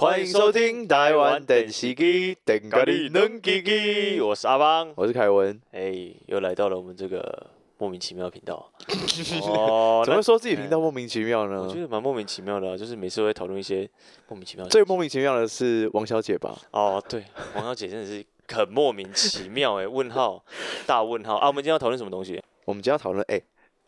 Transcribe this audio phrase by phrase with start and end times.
[0.00, 4.26] 欢迎收听台湾电视机，电咖喱能叽叽。
[4.26, 5.60] 我是阿邦，我是凯文。
[5.72, 8.72] 哎，又来到了我们这个莫名其妙的频道。
[9.44, 11.64] 哦，怎么说自己频道莫名其妙呢？
[11.64, 13.86] 我觉得蛮莫名其妙的，就是每次会讨论一些
[14.28, 14.66] 莫名其妙。
[14.68, 16.58] 最莫名其妙的是王小姐吧？
[16.70, 17.22] 哦，对，
[17.54, 20.42] 王小姐真的是很莫名其妙哎， 问号，
[20.86, 21.46] 大问号啊！
[21.46, 22.42] 我们今天要讨论什么东西？
[22.64, 23.38] 我们今天要讨论哎，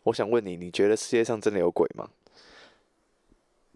[0.03, 2.07] 我想问你，你觉得世界上真的有鬼吗？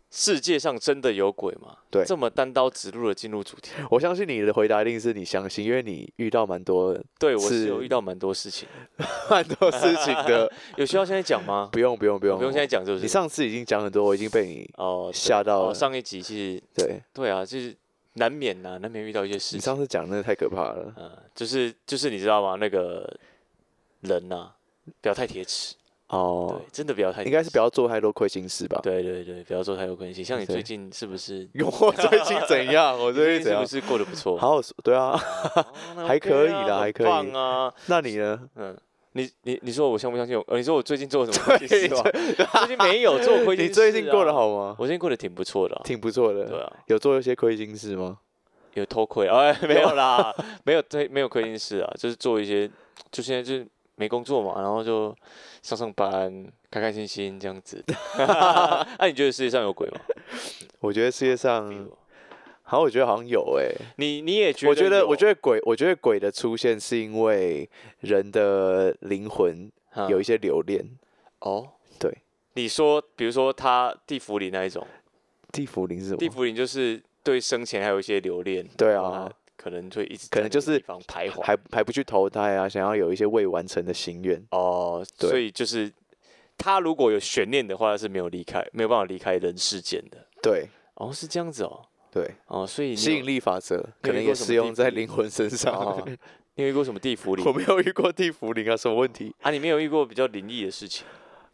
[0.09, 1.77] 世界上真的有鬼吗？
[1.91, 8.67] 对，这么单刀直入的进入主题，我相信你的回答一定是你相信，因为你遇到蛮多，对我是有遇到蛮多事情，
[9.29, 10.51] 蛮多事情的。
[10.77, 11.69] 有需要现在讲吗？
[11.71, 13.03] 不用，不用，不用，不用现在讲，是不是？
[13.03, 15.73] 你上次已经讲很多，我已经被你哦吓到了。
[15.73, 17.75] 上一集其实对对啊，就是
[18.13, 19.57] 难免呐，难免遇到一些事情。
[19.57, 22.55] 你上次讲那个太可怕了，嗯，就是就是你知道吗？
[22.55, 23.13] 那个
[24.01, 24.51] 人呐，
[25.01, 25.75] 不要太铁齿。
[26.09, 28.79] 哦，真的不要太，应该是不要做太多亏心事吧？
[28.81, 30.23] 对对对，不要做太多亏心。
[30.23, 31.47] 像你最近是不是？
[31.81, 32.95] 我最近怎样？
[32.99, 34.37] 我最近是不是过得不错？
[34.37, 35.17] 好对啊，
[36.07, 37.05] 还可以啦，还可以。
[37.05, 37.73] 棒啊！
[37.87, 38.39] 那你呢？
[38.55, 38.77] 嗯，
[39.11, 40.37] 你你你说我相不相信？
[40.47, 41.89] 呃，你说我最近做了什么亏心事？
[41.89, 43.63] 最近没有做亏心事。
[43.63, 44.75] 你最近过得好吗？
[44.79, 46.45] 我最近过得挺不错的，挺不错的。
[46.45, 48.17] 对啊，有做一些亏心事吗？
[48.75, 49.27] 有偷窥？
[49.27, 52.69] 哎，没有啦，没有对，没有亏心事啊，就是做一些，
[53.11, 53.67] 就现在就是
[53.97, 55.13] 没工作嘛，然后就
[55.61, 56.47] 上上班。
[56.69, 57.81] 开开心心这样子，
[58.99, 60.01] 那你觉得世界上有鬼吗？
[60.81, 61.65] 我觉得世界上，
[62.61, 63.73] 好像，我觉得好像有诶。
[63.95, 64.69] 你你也觉得？
[64.69, 67.67] 我觉得，我觉得鬼，我觉得鬼的出现是因为
[68.01, 69.71] 人的灵魂
[70.09, 70.85] 有一些留恋。
[71.39, 72.13] 哦，对。
[72.55, 74.85] 你说，比如说他地府里那一种，
[75.53, 76.17] 地府灵是什么？
[76.17, 78.67] 地府灵就是对生前还有一些留恋。
[78.77, 79.31] 对啊。
[79.69, 84.41] 可能就一直可能就是徘徊，还还不去投胎啊，想要有一些未完成的心愿。
[84.51, 85.91] 哦，所以就是。
[86.59, 90.17] 他如果有悬念的话，是没有离开，没有办法离开人世间的。
[90.41, 91.85] 对，哦，是这样子哦。
[92.11, 96.03] 对，哦，所以吸引力法则可能也适用在灵魂身上。
[96.55, 97.45] 你有遇过什么地府灵？
[97.45, 99.31] 我没有遇过地府灵啊，什么问题？
[99.41, 101.05] 啊，你没有遇过比较灵异的事情？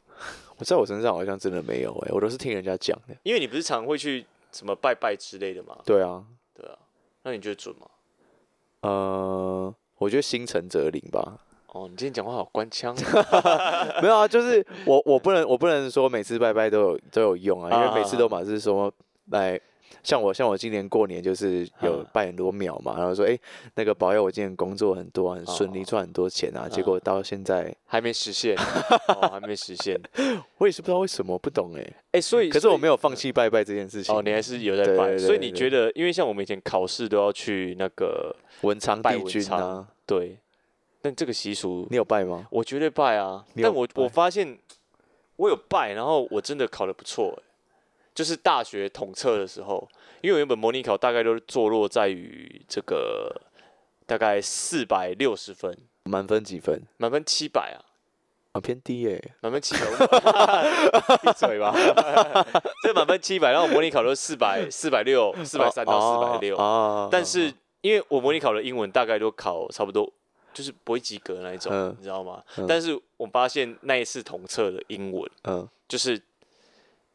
[0.55, 3.13] 我在我身上好像真的没有哎，我都是听人家讲的。
[3.23, 5.77] 因为你不是常会去什么拜拜之类的吗？
[5.83, 6.23] 对啊，
[6.53, 6.79] 对啊。
[7.23, 7.85] 那你觉得准吗？
[8.83, 11.39] 呃，我觉得心诚则灵吧。
[11.73, 12.93] 哦，你今天讲话好官腔，
[14.01, 18.93] 没有啊，就是我我不能我不能说每次拜拜都有都有用啊，因为每次都嘛是说
[19.31, 19.59] 来，
[20.01, 23.37] 像我像我今年过年就是有拜很多庙嘛，然后说哎
[23.75, 28.55] 那个保佑我今年工作很多很顺利赚很多钱啊，结果到现在 还没实现，
[29.07, 29.99] 哦还没实现，
[30.57, 40.37] 我也是不知道为什么不懂哎哎，所以可是我没有放弃拜拜这件事情哦，你还是有在拜，所以你觉得因为像我们以前考试都要去那个文昌帝君啊，对。
[41.05, 42.47] 但这个习俗，你有拜吗？
[42.49, 43.43] 我绝对拜啊！
[43.61, 44.57] 但我我发现
[45.35, 47.37] 我有拜，然后我真的考的不错，
[48.13, 49.87] 就是大学统测的时候，
[50.21, 53.41] 因为原本模拟考大概都是坐落在于这个
[54.05, 56.83] 大概四百六十分，满分几分？
[56.97, 57.79] 满分七百啊，
[58.53, 59.81] 啊偏低耶，满分七百，
[61.23, 61.73] 闭嘴吧！
[62.83, 67.09] 这满分七百，然后模拟考都是四百四百六、四百三到四百六啊。
[67.11, 70.11] 但是因为我模拟考的英文大概都考差不多。
[70.53, 72.43] 就是不会及格那一种，你知道吗？
[72.67, 76.21] 但是我发现那一次统测的英文，嗯，就是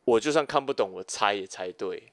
[0.09, 2.13] 我就算看不懂，我猜也猜对。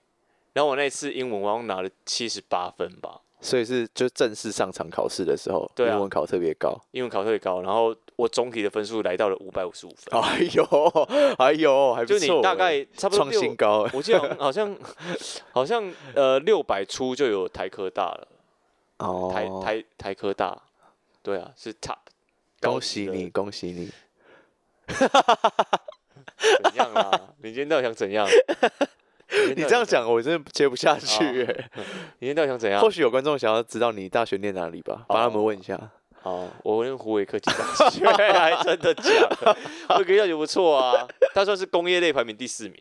[0.54, 3.22] 然后我那次英文，我拿了七十八分吧。
[3.42, 7.62] 所以是就正式上场考试的时候，英文考特别高，英文考特别高。
[7.62, 10.20] 然后我总体的分数来到了五百五十五分。
[10.20, 10.64] 哎呦，
[11.38, 12.20] 哎呦，还不错。
[12.20, 14.76] 就你大概差不多创新高，我记得好像
[15.54, 18.28] 好像呃六百出就有台科大了。
[18.98, 20.60] 哦，台台台科大。
[21.22, 21.98] 对啊，是 top，
[22.62, 23.92] 恭喜你，恭喜你。
[26.38, 27.12] 怎样啊？
[27.42, 28.28] 你今天到底想怎样？
[29.56, 31.24] 你这样讲，我真的接不下去。
[32.20, 32.80] 你今天到底想怎样？
[32.82, 35.80] 或许有观众想要知道你大学念哪里吧，帮他们问一下。
[36.24, 39.04] 哦，我念湖北科技大学， 还真的假
[39.42, 39.56] 的？
[39.90, 42.76] 我科技大学不错啊，他算是工业类排名第四名，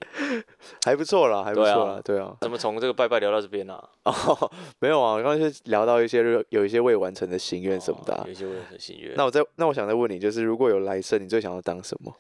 [0.86, 2.34] 还不错啦，还不错啦，对啊。
[2.40, 3.78] 怎么从这个拜拜聊到这边呢？
[4.04, 4.50] 哦，
[4.80, 9.12] 没有啊，刚刚是聊到一些有一些未完成的心愿什么的，有一些未完成心愿。
[9.14, 12.14] 那我再那我想再问你，就是如果有来生，你最想要当什么？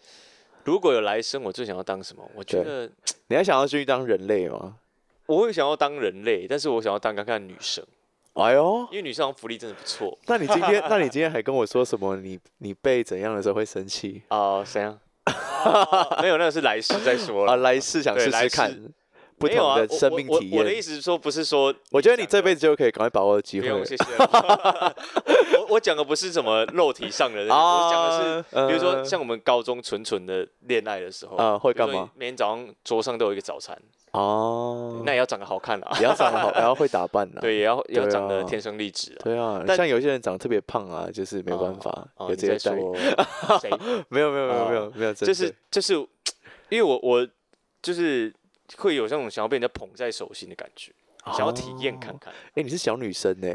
[0.64, 2.28] 如果有来生，我最想要当什么？
[2.34, 2.90] 我觉得
[3.28, 4.76] 你还想要去当人类吗？
[5.26, 7.84] 我会想要当人类，但是我想要当看看女生。
[8.34, 10.18] 哎呦，因为女生福利真的不错。
[10.26, 12.16] 那你今天， 那你今天还跟我说什么？
[12.16, 14.22] 你你被怎样的时候会生气？
[14.28, 14.98] 哦，怎样？
[16.20, 17.52] 没有，那个是来世再说了。
[17.54, 18.70] 啊，来世想试试看。
[19.38, 20.58] 不同的生命体验。
[20.58, 23.68] 我的意思是说，不是说，我觉得你这辈子就可以赶快把握机会。
[23.68, 24.04] 不用谢谢。
[25.58, 32.10] 我我讲的不是什么肉体上的， 我讲的是，比如说像我们高中纯纯的恋爱的时候，啊，会干嘛？
[32.14, 33.76] 每天早上桌上都有一个早餐。
[34.12, 37.40] 哦，那也要长得好看啊，也要长得好， 也要会打扮啊。
[37.40, 39.20] 对，也要要长得天生丽质啊。
[39.24, 42.72] 对啊，像有些人长得特别胖啊，就是没有办法，有这些说
[43.60, 43.68] 谁？
[44.08, 45.94] 没有没有没有没有没有，就是就是，
[46.68, 47.26] 因为我我
[47.82, 48.32] 就是
[48.76, 50.92] 会有那种想要被人家捧在手心的感觉，
[51.26, 52.32] 想要体验看看。
[52.54, 53.48] 哎，你是小女生呢？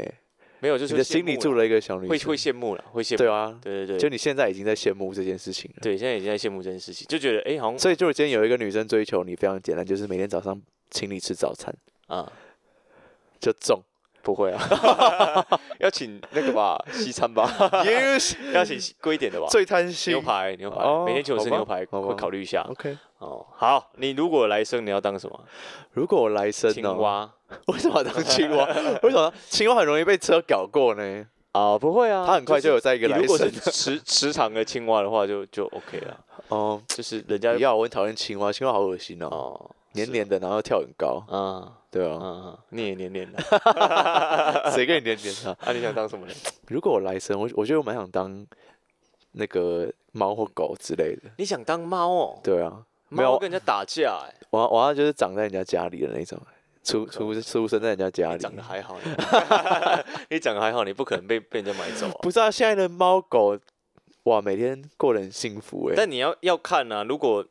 [0.60, 3.18] 没有，就是你的心里住了一个小女生，会会羡慕了，会羡慕。
[3.18, 5.80] 对啊，对对对，就你现在已经在羡慕这件事情了。
[5.80, 7.78] 对，现在已经在羡慕这件事情，就觉得哎，好像。
[7.78, 10.60] 所以就是今天有一个女生追求你，非常简单，就是每天早上。
[10.92, 11.72] 请你吃早餐
[12.08, 12.32] 啊，
[13.38, 13.80] 就中
[14.22, 14.60] 不会啊，
[15.78, 17.48] 要请那个吧，西餐吧，
[18.52, 22.66] 要请贵一点的吧，最贪心牛排牛排，每天请我吃牛排，会考虑一下。
[22.68, 25.40] OK，哦，好，你如果来生，你要当什么？
[25.92, 27.30] 如果我来生，青蛙，
[27.68, 28.64] 为什么当青蛙？
[29.02, 31.26] 为什么青蛙很容易被车搞过呢？
[31.52, 33.22] 啊，不会啊，它很快就有在一个来生。
[33.22, 36.24] 如果是池池塘的青蛙的话，就就 OK 了。
[36.48, 39.70] 哦，就是人家要我很讨厌青蛙，青蛙好恶心哦。
[39.92, 43.42] 黏黏的，然后跳很高，啊，对啊，你也黏黏的，
[44.72, 45.50] 谁跟你黏黏的？
[45.60, 46.36] 啊，你想当什么人？
[46.68, 48.46] 如果我来生，我我觉得我蛮想当
[49.32, 51.22] 那个猫或狗之类的。
[51.38, 52.40] 你想当猫哦？
[52.44, 54.34] 对啊，没有跟人家打架哎。
[54.50, 56.40] 我我要就是长在人家家里的那种，
[56.82, 58.38] 出出出生在人家家里。
[58.38, 58.98] 长得还好，
[60.30, 62.06] 你长得还好，你不可能被被人家买走。
[62.06, 63.58] 啊不是啊，现在的猫狗
[64.24, 65.94] 哇，每天过得很幸福哎。
[65.96, 67.46] 但你要要看啊，如果。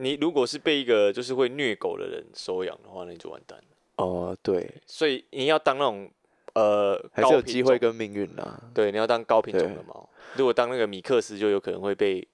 [0.00, 3.64] 你如果是被一个就是会虐狗的人收养的话，那你就完蛋了。
[3.96, 6.08] 哦，对，所以你要当那种
[6.54, 8.62] 呃，还是有机会跟命运啊。
[8.72, 10.08] 对，你要当高品种的猫。
[10.36, 12.24] 如果当那个米克斯，就有可能会被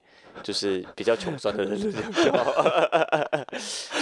[0.43, 1.89] 就是比较穷酸的人 就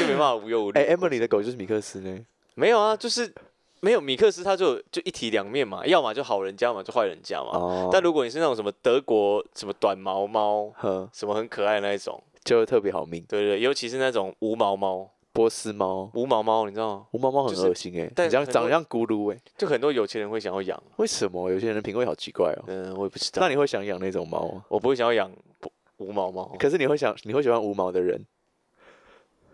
[0.06, 0.80] 没办法无忧无虑。
[0.80, 2.19] 哎，Emily 的狗就是米克斯呢？
[2.56, 3.33] 没有啊，就是
[3.80, 7.51] 没有米克斯，它就就一体两面嘛，要么就好人家嘛，就坏人家嘛。
[7.57, 7.89] 哦。
[7.91, 10.71] 但如果你是那种什么德国什么短毛猫，
[11.13, 12.21] 什么很可爱的那一种。
[12.44, 17.06] 就会特别好命，对对，尤其是那种无毛猫、波斯猫、无毛猫，你知道吗？
[17.12, 20.83] 无毛猫很恶心哎，你这样长得像咕噜哎，就很多有钱人会想要养。
[20.97, 22.63] 为什么有些人的品味好奇怪哦？
[22.68, 23.41] 嗯，我也不知道。
[23.41, 25.31] 那你会想养那种猫我不会想要养
[25.97, 26.55] 无毛猫。
[26.59, 28.25] 可是你会想，你会喜欢无毛的人？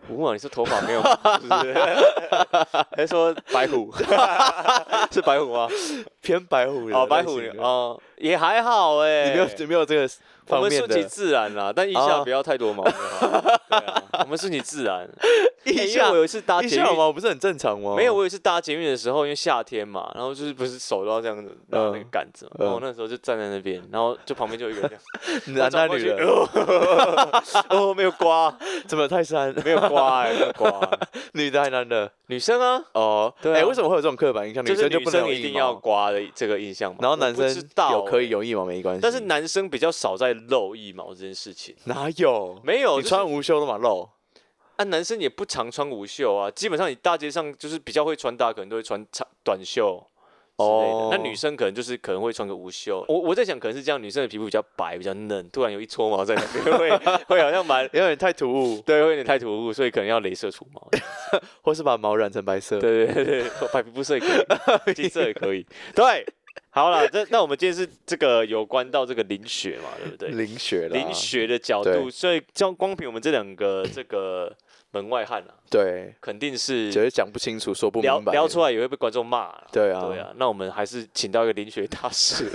[0.08, 1.02] 无毛，你是头发没有？
[2.96, 3.92] 还是说白虎？
[5.12, 5.68] 是白虎吗？
[6.20, 9.30] 偏白虎哦，白虎哦，也还好哎。
[9.30, 10.08] 你没有，没有这个。
[10.48, 12.82] 我们顺其自然啦，但腋下不要太多毛。
[12.90, 12.92] 对
[13.78, 15.08] 啊，我们顺其自然。
[15.64, 17.94] 腋下我有一次搭捷运毛不是很正常吗？
[17.96, 25.02] 没有，我有一次搭捷运的时候，因为夏天嘛，然后就是不是手都要这样子拿那个杆子嘛，然后那时候就站在那边，然后就旁边就有一个这样，
[25.70, 26.16] 男的女的？
[27.70, 28.52] 哦，没有刮，
[28.88, 29.54] 怎么太山？
[29.64, 30.80] 没有刮哎，没有刮。
[31.34, 32.10] 女的还是男的？
[32.26, 32.82] 女生啊。
[32.94, 33.54] 哦，对。
[33.54, 34.64] 哎，为什么会有这种刻板印象？
[34.64, 36.98] 女生就不能一定要刮的这个印象嘛？
[37.02, 37.46] 然后男生
[37.92, 41.76] 有可以有腋毛没关系，但是男生比较少在露腋毛这件事情。
[41.84, 42.60] 哪有？
[42.64, 44.08] 没有，你穿无袖的嘛露。
[44.76, 50.02] 啊，男生也不常穿无袖啊，基本上你大街上就是比较会穿搭，可能都会穿长短袖
[50.56, 51.08] 之类的。
[51.10, 53.04] 那女生可能就是可能会穿个无袖。
[53.06, 56.90] 我我在想，可能是这样，女生的皮肤比较白，比较嫩，突然有一撮毛在那边，会
[57.28, 60.88] 会好像蛮有点太突兀，对，会有点太突兀，所以可能要镭射除毛，
[61.62, 62.80] 或是把毛染成白色。
[62.80, 65.66] 对对对对，白皮肤色也可以，金色也可以。
[65.94, 66.26] 对。
[66.72, 70.28] 好了，这那我们今天是这个有关到这个林雪嘛，对不对？
[70.30, 74.54] 淋雪林雪的角度，所以像光凭我们这两个 这个
[74.92, 79.52] 门外汉啊，对，肯定是觉得讲不清楚，说不明白，聊出来也会被观众骂。
[79.72, 82.48] 对啊，对啊，那我们还是请到一个林雪大师，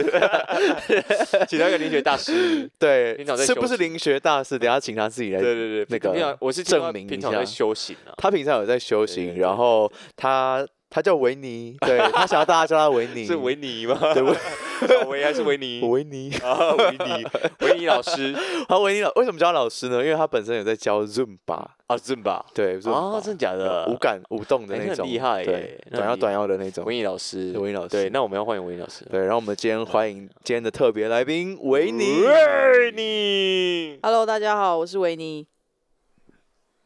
[1.50, 4.58] 请到一个林雪大师， 对，是不是林雪大师？
[4.58, 10.66] 等下请他自己来，对对对，那个我是证明平常在修行啊，他平常有在修行，然后他。
[10.96, 14.00] 他叫维尼，对他想要大家叫他维尼， 是维尼吗？
[14.14, 14.24] 对，
[14.88, 15.82] 小维还是维尼？
[15.82, 17.28] 维尼啊，维尼，
[17.60, 18.34] 维尼老师。
[18.70, 20.02] 好，维尼老为什么叫老师呢？
[20.02, 23.86] 因为他本身有在教 Zoom 吧啊，Zumba，对，啊，真的假的？
[23.90, 26.86] 无感无动的那种，厉害，对，短腰短腰的那种。
[26.86, 29.04] 维尼老师，维尼老师，对，那我们要欢迎维尼老师。
[29.12, 32.22] 对，然后我们今天欢迎今天的特别来宾维尼。
[32.22, 35.46] 维尼，Hello，大家好，我是维尼。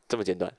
[0.07, 0.51] 这么简短，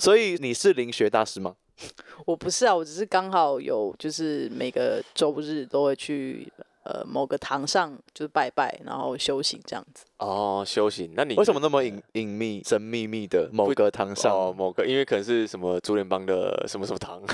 [0.00, 1.56] 所以你是灵学大师吗？
[2.24, 6.50] 我不是啊，我只是刚好有，就是每个周日都会去
[6.84, 10.04] 呃某个堂上，就是拜拜，然后修行这样子。
[10.18, 11.12] 哦，修行？
[11.14, 14.32] 那你为什么那么隐隐秘、神秘秘的某个堂上？
[14.34, 17.20] 哦，某个，因为可能是什么竹联帮的什么什么堂。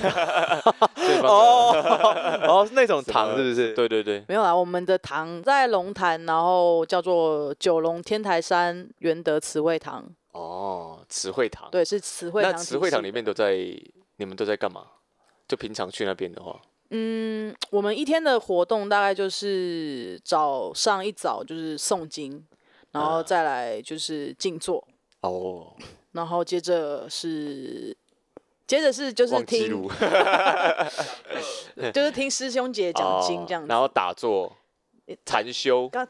[1.23, 1.73] 哦
[2.49, 3.73] 哦，那种 堂是不是？
[3.75, 10.05] 对对对，没有啊，我们的堂在龙潭，然后叫做九龙天台山元德慈惠堂。
[10.33, 11.69] 哦，慈惠堂。
[11.71, 12.51] 对，是慈惠堂。
[12.51, 13.55] 那慈惠堂里面都在，
[14.23, 14.87] 你们都在干嘛？
[15.49, 22.47] 就平常去那边的话，嗯，我们一天的活动大概就是早上一早就是诵经，
[22.93, 24.87] 然后再来就是静坐。
[25.23, 25.75] 哦。
[26.13, 27.95] 然后接着是，
[28.67, 29.83] 接着是就是听，
[31.93, 34.57] 就是听师兄姐讲经这样子，然后打坐、
[35.27, 35.89] 禅修。
[35.89, 36.07] 刚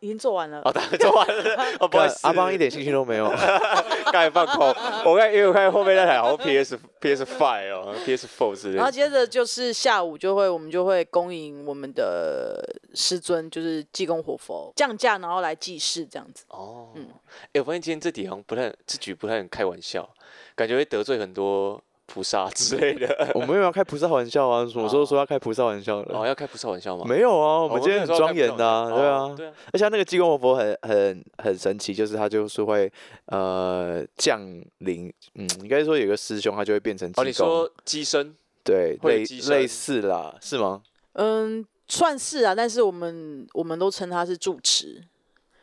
[0.00, 3.28] 已经做完了，哦，做完了， 哦，不好意思，阿邦一点兴趣都没有，
[4.10, 4.66] 刚才放空，
[5.04, 8.72] 我看因为我看后面那台好像 PS PS Five 哦，PS Four 是。
[8.72, 12.62] 然后接着就是下午就会我们就会恭迎我们的
[12.94, 16.44] 师尊，就是济公活佛降价，然后来祭祀这样子。
[16.48, 17.08] 哦，嗯，
[17.52, 20.08] 哎，我发现今天这题好像不太，这局不太能开玩笑，
[20.54, 21.82] 感觉会得罪很多。
[22.06, 24.66] 菩萨之类的， 我们没有要开菩萨玩笑啊！
[24.66, 26.18] 什么时候说要开菩萨玩笑了？
[26.18, 27.04] 哦，要开菩萨玩笑吗？
[27.06, 29.52] 没有啊，我们今天很庄严的，对啊，对啊。
[29.72, 32.90] 而且那个济公活佛很很很神奇，就是他就是会
[33.26, 34.40] 呃降
[34.78, 38.34] 临，嗯，应该说有个师兄他就会变成哦，你说机身？
[38.64, 40.82] 对，类类似啦，是吗？
[41.12, 45.04] 嗯，算是啊，但是我们我们都称他是住持。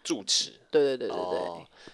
[0.04, 1.40] 住持，对对对对对，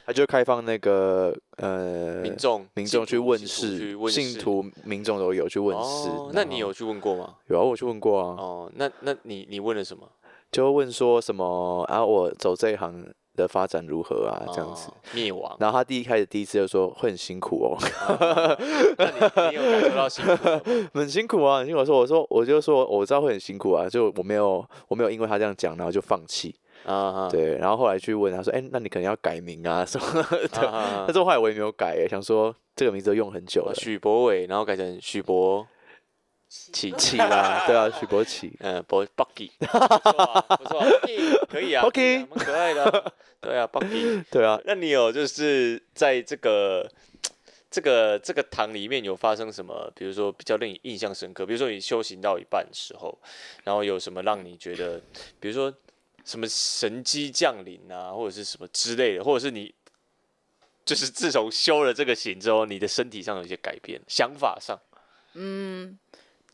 [0.06, 6.10] 他就开放那个呃民众民众去问事，信徒民众都有去问事。
[6.34, 7.36] 那你有去问过吗？
[7.48, 8.36] 有啊，我去问过啊。
[8.40, 10.10] 哦，那那你你问了什么？
[10.52, 12.04] 就问说什么啊？
[12.04, 14.42] 我走这一行的发展如何啊？
[14.52, 15.56] 这样子灭亡。
[15.60, 17.78] 然后他第一开始第一次就说会很辛苦哦。
[18.98, 20.90] 那你有感受到辛苦？
[20.98, 21.60] 很辛苦啊！
[21.60, 21.82] 很辛苦。
[21.82, 26.56] 我说我说我就说我知道会很辛苦啊，就我没有我没有因为他这样讲然后就放弃。
[26.86, 30.50] 啊，对，然后后来去问他说，哎，那你可能要改名啊什么的。
[31.06, 35.68] 但是后来我也没有改，想说这个名字用很久了，许博伟，然后改成许博。
[36.50, 42.26] 启启啦，对啊，许博启， 嗯，博 Bucky，不错，不错，Bucky 可以啊，Bucky。
[42.28, 46.90] 蛮可爱的，对啊，Bucky，对啊，那你有就是在这个
[47.70, 53.16] 这个这个堂里面有发生什么，比如说比较令你印象深刻，比如说你修行到一半的时候，
[53.64, 55.00] 然后有什么让你觉得，
[55.40, 55.72] 比如说。
[56.26, 59.74] 什么神机降临啊，或者是什么之类的，或者是你，
[60.86, 64.80] 就是自从修了这个行之后，你的身体上有一些改变，想法上，
[65.34, 65.98] 嗯，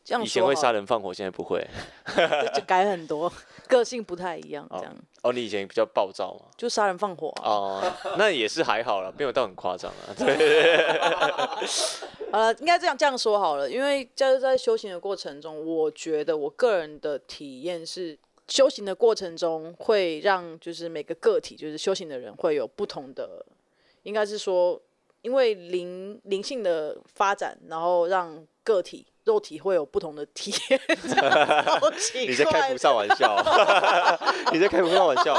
[0.03, 1.67] 这样以前会杀人放火，现在不会，
[2.53, 3.31] 就改很多，
[3.67, 4.95] 个性不太一样，这样。
[5.24, 6.45] 哦，你以前比较暴躁嘛？
[6.55, 7.50] 就杀人放火啊？
[7.50, 10.13] 哦，那也是还好了，没有到很夸张啊。
[10.17, 10.86] 对，
[12.31, 18.17] 好了，应该这样这样说好了，因为就是在修行的过程中，我觉得我个人的体验是。
[18.47, 23.45] 修行的过程中，会让就是每个个体，就是修行的人会有不同的，
[24.03, 24.79] 应该是说，
[25.21, 30.79] 因为灵灵性的发展，然后让个体肉体会有不同的体验。
[32.27, 33.35] 你在开不上玩笑，
[34.53, 35.33] 你在开不上玩笑。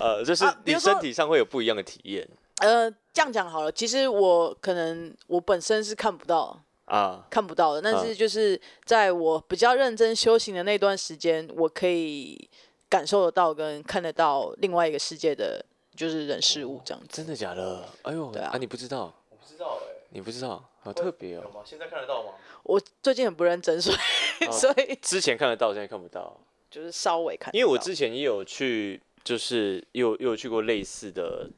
[0.00, 2.26] 呃，就是你身体上会有不一样的体验。
[2.58, 6.62] 呃，这样讲好了，其实我可能我本身是看不到。
[6.92, 12.46] 啊，看不到的，但是就是在我比较认真修行的那段时间，我可以
[12.90, 15.64] 感受得到跟看得到另外一个世界的，
[15.96, 17.08] 就是人事物这样子。
[17.10, 17.88] 真的假的？
[18.02, 19.10] 哎呦，对啊，你不知道？
[19.30, 20.62] 我不知道哎，你不知道？
[20.82, 21.62] 好特别哦。
[21.64, 22.32] 现在看得到吗？
[22.64, 23.96] 我最近很不认真，所以
[24.52, 26.38] 所以之前看得到，现在看不到，
[26.70, 27.54] 就是稍微看。
[27.56, 31.48] 因为我之前也有去，就是有有去过类似的，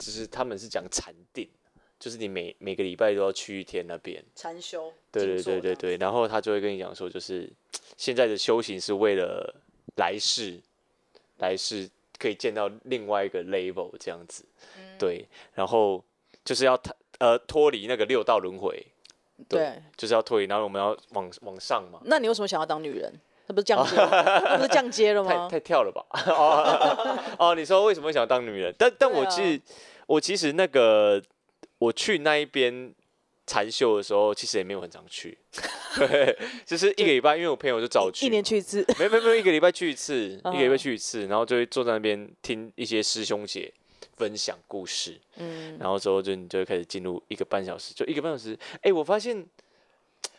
[0.00, 1.48] 就是他们是讲禅定。
[2.02, 7.48] 就是你每每个礼拜都要去一天那边禅修，对对对对对，然后他就会跟你讲说，就是
[7.96, 9.54] 现在的修行是为了
[9.94, 10.58] 来世，
[11.38, 14.44] 来世可以见到另外一个 level 这样子，
[14.98, 16.02] 对，然后
[16.44, 18.84] 就是要脱呃脱离那个六道轮回，
[19.48, 22.00] 对，就是要脱离，然后我们要往往上嘛。
[22.04, 23.14] 那你为什么想要当女人？
[23.46, 25.48] 那不是降阶， 那不是降阶了吗？
[25.48, 26.04] 太太跳了吧？
[27.38, 28.74] 哦，你说为什么想要当女人？
[28.76, 29.60] 但但我其实
[30.08, 31.22] 我其实那个。
[31.82, 32.94] 我去那一边
[33.46, 35.36] 禅修的时候，其实也没有很常去，
[35.98, 43.72] 对，就是一个礼拜，因为我朋友就找我去，一年去一次，没没没，一个礼拜去一次，一个礼拜去一次，然后就会坐在那边听一些师兄姐
[44.16, 49.44] 分享故事，嗯，然后之后就你就会开始进入一个半小时，就一个半小时，哎，我发现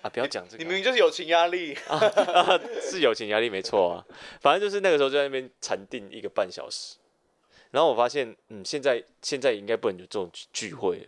[0.01, 2.57] 啊，不要讲这个，你明明就是友情压力啊，
[2.89, 4.05] 是友情压力没错啊，
[4.39, 6.95] 反正就是那个时候就在那边禅定一个半小时，
[7.71, 11.07] 然后我发现，嗯，现在现在应该不能有这种聚会了。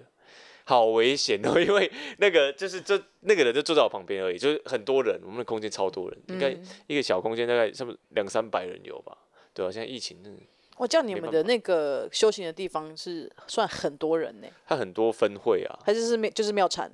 [0.65, 1.57] 好危险哦！
[1.61, 6.55] 因为那个就是这那个人就坐在我旁边而已，就是很多人，我们的空间超多人，应该
[6.87, 9.15] 一个小空间大概差不多两三百人有吧？
[9.53, 10.17] 对啊，现在疫情，
[10.77, 14.47] 我叫你们的那个修行的地方是算很多人呢？
[14.67, 16.91] 他很多分会啊，还是是庙就是庙禅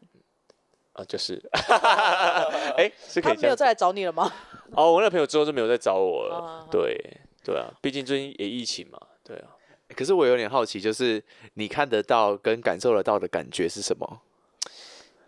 [0.94, 1.04] 啊？
[1.06, 1.42] 就是，
[2.78, 3.36] 哎，是可以。
[3.36, 4.32] 他没有再来找你了吗？
[4.74, 6.68] 哦，我那朋友之后就没有再找我了。
[6.70, 6.96] 对
[7.44, 9.56] 对啊，毕竟最近也疫情嘛，对啊。
[9.96, 11.24] 可是我有点好奇，就是
[11.56, 14.22] 你看得到跟感受得到的感觉是什么？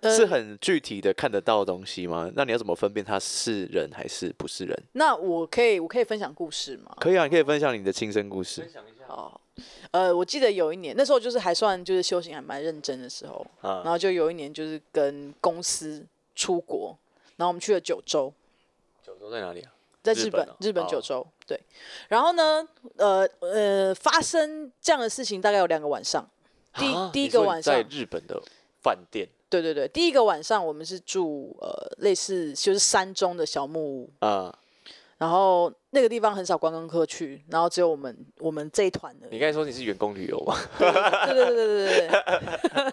[0.03, 2.29] 是很具体的看得到的东西吗？
[2.35, 4.83] 那你要怎么分辨他是人还是不是人？
[4.91, 6.93] 那我可以，我可以分享故事吗？
[6.99, 8.63] 可以啊，你可以分享你的亲身故事。
[8.63, 9.05] 分享一下。
[9.07, 9.39] 哦，
[9.91, 16.05] 呃，我记得有一年，那时候就是还算就是修行还蛮认真的时候，然后就有一年就是跟公司
[16.35, 16.97] 出国，
[17.37, 18.33] 然后我们去了九州。
[19.01, 19.71] 九州在哪里啊？
[20.03, 21.25] 在日本，日本九州。
[21.47, 21.59] 对。
[22.09, 22.67] 然后呢，
[22.97, 26.23] 呃呃，发生这样的事情大概有两个晚上。
[26.75, 28.41] 第第一个晚上在日本的
[28.81, 29.27] 饭店。
[29.49, 31.69] 对对对，第一个晚上我们是住呃
[31.99, 34.53] 类似就是山中的小木屋啊，
[35.23, 39.27] 然后那个地方很少观光客去，然后只有我们我们这一团的。
[39.31, 40.53] 你刚才说你是员工旅游吗？
[40.77, 42.09] 对对对对对对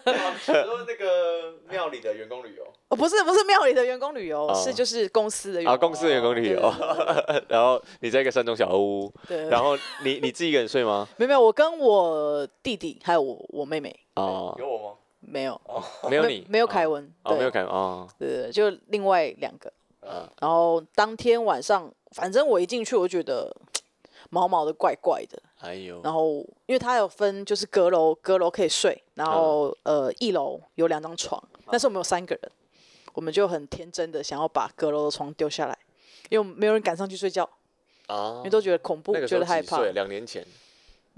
[0.05, 0.13] 对。
[0.63, 2.63] 说那个庙里的员工旅游？
[2.87, 5.69] 哦，不是不是庙里的员工旅游，是就是公司的。
[5.69, 6.73] 啊，公司的员工旅游。
[7.49, 9.49] 然后你在一个山中小屋，对。
[9.49, 11.05] 然后你你自己一个人睡吗？
[11.19, 13.93] 没有没有，我跟我弟弟还有我我妹妹。
[14.15, 14.95] 哦，有我吗？
[15.19, 15.59] 没有，
[16.09, 19.69] 没有你，没有凯文，哦，没有凯文，哦，对对，就另外两个，
[20.39, 23.55] 然后当天晚上，反正我一进去，我就觉得
[24.29, 32.51] 毛毛的，怪怪的，哎呦，然后因为它有分，就是阁楼，阁楼可以睡，然后呃，一楼有两张床，但是我们有三个人，
[33.13, 35.77] 我们就很天真的想要把阁楼的床丢下来，
[36.29, 37.49] 因为没有人敢上去睡觉，
[38.07, 40.45] 啊，因为都觉得恐怖，觉得害怕，两年前。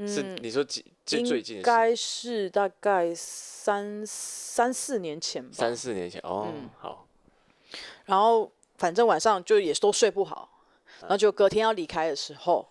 [0.07, 1.57] 是你说几最最近？
[1.57, 5.51] 应该是大概三三四年前吧。
[5.53, 6.47] 三四年前哦，
[6.79, 7.05] 好。
[8.05, 10.49] 然后反正晚上就也都睡不好，
[11.03, 12.67] 然后就隔天要离开的时候，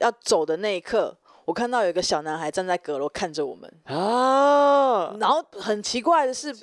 [0.00, 5.14] 要走的那一刻，我看到有一个小男孩站在阁楼看着我们啊。
[5.20, 6.54] 然后很奇怪的是。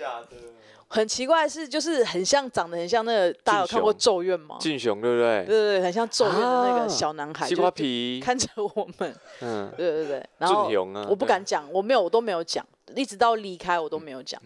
[0.89, 4.57] 很奇怪的是，就是很像长得很像那个，大家有看过《咒怨》吗？
[4.59, 5.43] 俊雄对不对？
[5.43, 9.15] 对对对，很像《咒怨》的那个小男孩，西瓜皮看着我们。
[9.41, 10.23] 嗯，对对对。
[10.37, 10.69] 然后
[11.09, 12.63] 我不敢讲，我没有，我都没有讲，
[12.95, 14.39] 一直到离开我都没有讲。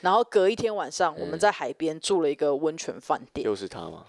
[0.00, 3.44] 然后隔一天晚上，我们在海边住了一个温泉饭店。
[3.44, 4.04] 又是他吗？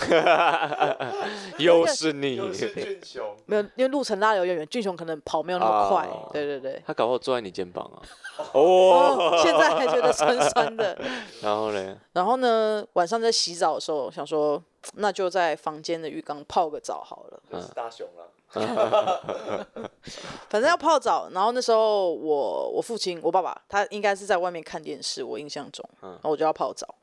[1.58, 6.08] 又是你俊雄，没有，因为路程拉的有点远，俊雄可能跑没有那么快。
[6.32, 8.02] 对对对，他搞不好坐在你肩膀啊。
[8.54, 10.98] 哦，现在还觉得酸酸的。
[11.42, 11.96] 然后呢？
[12.12, 12.84] 然后呢？
[12.94, 14.62] 晚上在洗澡的时候，想说
[14.94, 17.40] 那就在房间的浴缸泡个澡好了。
[17.60, 18.28] 是大熊了。
[20.48, 26.94] 反正要泡澡，然后那时候我我父亲我爸爸他应该是在外面看电视，我印象中，然后我就要泡澡。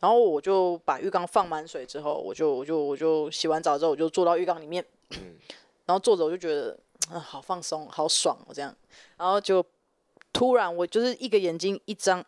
[0.00, 4.84] 然后我就把浴缸放满水之后，我就我就我就洗完澡之后，我就坐到浴缸里面，
[5.86, 6.78] 然后坐着我就觉得
[7.10, 8.74] 啊好放松，好爽哦这样。
[9.16, 9.64] 然后就
[10.32, 12.24] 突然我就是一个眼睛一张，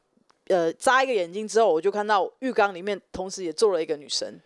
[0.49, 4.41] 呃眨一个眼睛之后，我就看到浴缸里面同时也坐了一个女生，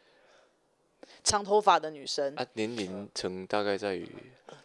[1.23, 2.35] 长头发的女生。
[2.37, 4.09] 啊，年龄层大概在于。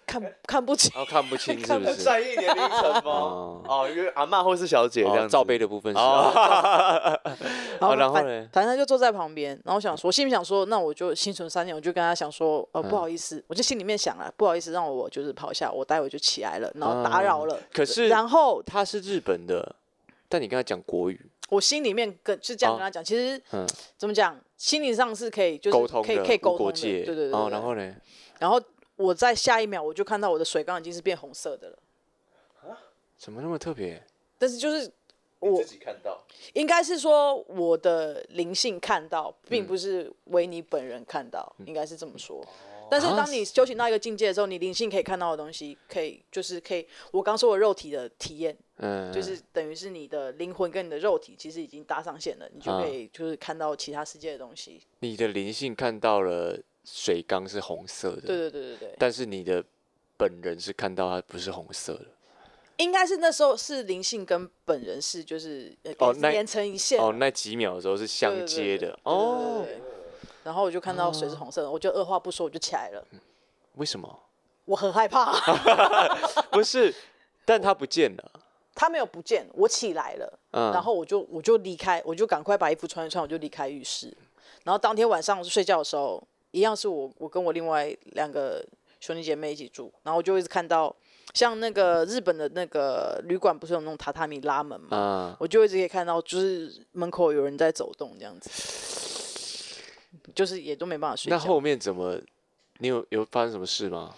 [0.06, 1.96] 看看不清，看不清 是不是？
[2.04, 3.62] 在意年龄层吗？
[3.68, 6.00] 哦，因为阿妈或是小姐这样罩杯的部分是。
[7.80, 8.48] 然后呢？
[8.54, 17.60] 反正就坐在旁边，然后想说，心里想说，那我就心存三念，我就跟他想说，呃，不好意思，我就心里面想了，不好意思，让我就是跑一下，我待会就起来了，然后打扰了。
[17.74, 19.76] 可是，然后他是日本的，
[20.30, 23.42] 但你跟他讲国语，我心里面跟是这样跟他讲，其实
[23.98, 27.32] 怎么讲，心理上是可以就是沟通可以可以沟通的，对对对。
[27.32, 27.96] 然后呢？
[28.40, 28.62] 然后。
[28.98, 31.80] 我在下一秒我就看到我的水缸已经是变红色的了，
[32.62, 32.78] 啊？
[33.18, 34.02] 怎么那么特别？
[34.38, 34.92] 但是就是
[35.40, 42.46] 我自己看到，应该是说我的灵性看到，并不是维尼本人看到，应该是这么说。
[42.90, 54.82] 但是当你修行到一个境界的时候，你灵性可以看到的东西，可以就是可以，我刚说我肉体的体验，嗯，就是等于是你的灵魂跟你的肉体其实已经搭上线了，你就可以就是看到其他世界的东西。
[55.00, 56.60] 你的灵性看到了。
[56.86, 58.96] 水缸是红色的，对对对对对。
[59.00, 59.64] 但是你的
[60.16, 62.06] 本人是看到它不是红色的，
[62.78, 69.66] 应该是那时候是灵性跟本人是就是哦连成一线哦，那几秒的时候是相接的哦。
[70.44, 73.04] 然后我就看到水是红色的，我就二话不说我就起来了。
[73.74, 74.20] 为什么？
[74.66, 75.34] 我很害怕。
[76.52, 76.94] 不是，
[77.44, 78.32] 但他不见了。
[78.76, 80.40] 他没有不见，我起来了。
[80.52, 80.72] 嗯。
[80.72, 84.16] 然后我就我就离开，我就赶快把衣服穿一穿，我就离开浴室。
[84.64, 86.26] 然后当天晚上睡觉的时候。
[86.56, 88.66] 一样是我，我跟我另外两个
[89.02, 90.96] 兄弟姐妹一起住，然后我就一直看到，
[91.34, 98.50] 像那个日本的那个旅馆，不是有那种榻榻米拉门嘛，我就一直可以看到，就是门口有人在走动这样子，
[100.34, 101.36] 就是也都没办法睡觉。
[101.36, 102.18] 那后面怎么？
[102.80, 104.16] 你有有发生什么事吗？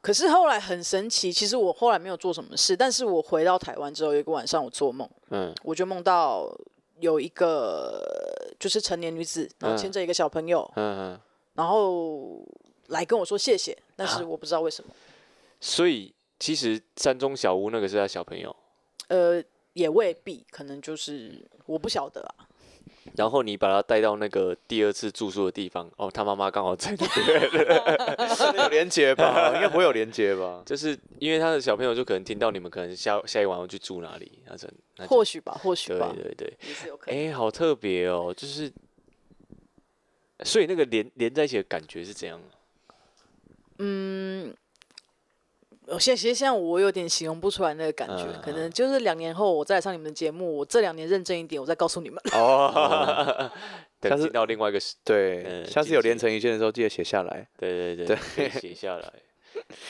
[0.00, 6.52] 可是后来很神奇，其实我后来没有做什么事，但是我回到台湾之后，有一个晚上我做梦，嗯，我就梦到
[7.00, 8.00] 有一个
[8.60, 11.20] 就是成年女子，然后牵着一个小朋友，嗯嗯。
[11.54, 12.44] 然后
[12.88, 14.90] 来跟我说谢谢，但是我不知道为什么。
[15.60, 18.54] 所以其实山中小屋那个是他小朋友，
[19.08, 22.46] 呃，也未必，可能就是我不晓得啊。
[23.16, 29.52] 然后你把他带到那个第二次住宿的地方，哦，他妈妈刚好在那边， 有连接吧？
[29.54, 30.62] 应该不会有连接吧？
[30.66, 34.66] 就是因为他的小朋友就可能听到你们可能下下一晚要去住哪里，那就
[35.06, 37.28] 或许吧，或许对吧，对对，也是有可能。
[37.28, 38.72] 哎，好特别哦，就是，
[40.42, 42.40] 所以那个连连在一起的感觉是怎样？
[43.78, 44.54] 嗯，
[45.86, 52.20] 我现在其实现在我有点形容不出来那个感觉，嗯可能就是两年后我再来上你们的节目，我这两年认真一点，我再告诉你们。
[52.34, 53.50] 哦，
[54.02, 59.12] 下 次等进到另外一个时， 对，嗯下次有连成一线的时候，记得写下来，对对对，可以写下来，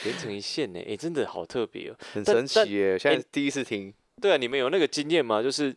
[0.04, 1.96] 连成一线呢，哎，真的好特别哦。
[2.12, 2.98] 很但但神奇耶！
[2.98, 5.42] 现哎在第一次听，对啊，你们有那个经验吗？
[5.42, 5.74] 就是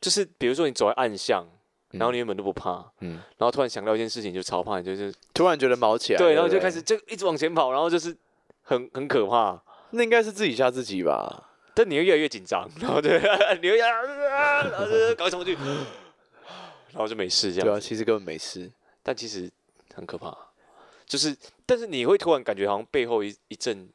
[0.00, 1.46] 就是，比如说你走在暗巷，
[1.92, 8.16] 然后嗯你原本都不怕，嗯，然后突然想到一件事情就超怕，你就是突然觉得毛起来，对，然后就开始就一直往前跑，然后就是
[8.62, 9.60] 很很可怕。
[9.90, 11.44] 那应该是自己吓自己吧？
[11.74, 13.18] 但你会越来越紧张，然后对
[13.62, 18.70] 你会啊，然后就搞什么去，然后就没事这样对啊，其实根本没事。
[19.02, 19.48] 但其实
[19.94, 20.36] 很可怕，
[21.06, 23.88] 就是但是你会突然感觉好像背后一一阵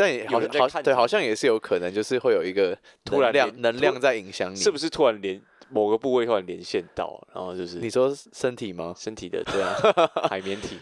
[0.00, 8.94] 但也好像好对，好像也是有可能，就是会有一个突然能量能量在影响你，是不是突然连某个部位突然连线到，然后就是你说身体吗？
[8.96, 9.76] 身体的对啊
[10.28, 10.78] 海绵体，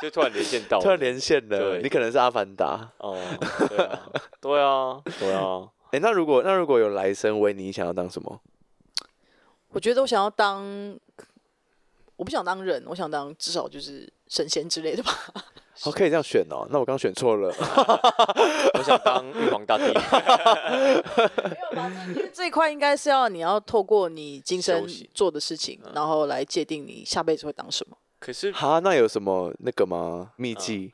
[0.00, 2.88] 就突然连线到， 突然连线了，对你可能是阿凡达。
[2.98, 3.18] 哦，
[3.68, 4.00] 对啊，
[4.40, 8.40] 对啊， 对啊，哎，那如果那如果有来生为你想要当什么？
[9.70, 10.64] 我觉得我想要当，
[12.16, 15.12] 我不想当人，我想当至少就是神仙之类的吧。
[15.84, 16.66] 哦，可以这样选哦。
[16.70, 17.54] 那我刚选错了。
[18.74, 19.92] 我想当玉皇大帝， 没
[21.60, 21.92] 有吧？
[22.04, 27.96] 这因为这一块应该是要你要透过你今生做的事情，然后来界定你下辈子会当什么。
[28.18, 30.32] 可是哈，那有什么那个吗？
[30.36, 30.92] 秘籍？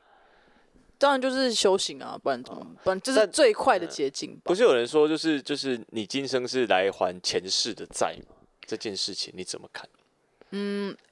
[0.97, 2.65] 当然就是修行啊，不然怎么？
[2.83, 4.55] 不然这是最快的捷径吧不。
[4.55, 8.35] 是有人说就是就是你今生是来还前世的债吗？
[8.65, 9.87] 这件事情你怎么看？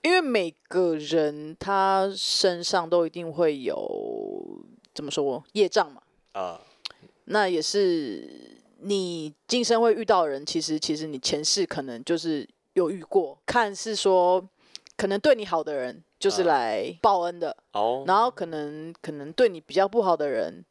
[0.02, 6.02] 因为每个人他身上都一定会有怎么说业障嘛，
[6.34, 6.62] 啊，
[7.26, 14.48] 那也是你今生会遇到的人，其实其实你前世可能就是有遇过，看是说
[14.98, 20.64] 可能对你好的人就是啊来报恩的，哦然后可能可能对你比较不好的人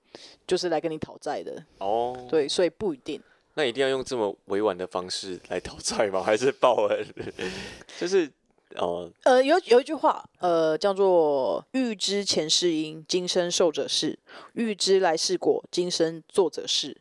[0.47, 3.21] 就是来跟你讨债的，哦，对，所以不一定。
[3.55, 6.23] 那一定要用这么委婉的方式来讨债吗？
[6.25, 7.07] 还是报恩？
[8.01, 8.31] 就是
[8.77, 14.17] 哦，呃，有有一句话，呃，叫做“欲知前世因，今生受者是；
[14.55, 16.97] 欲知来世果，今生作者是。”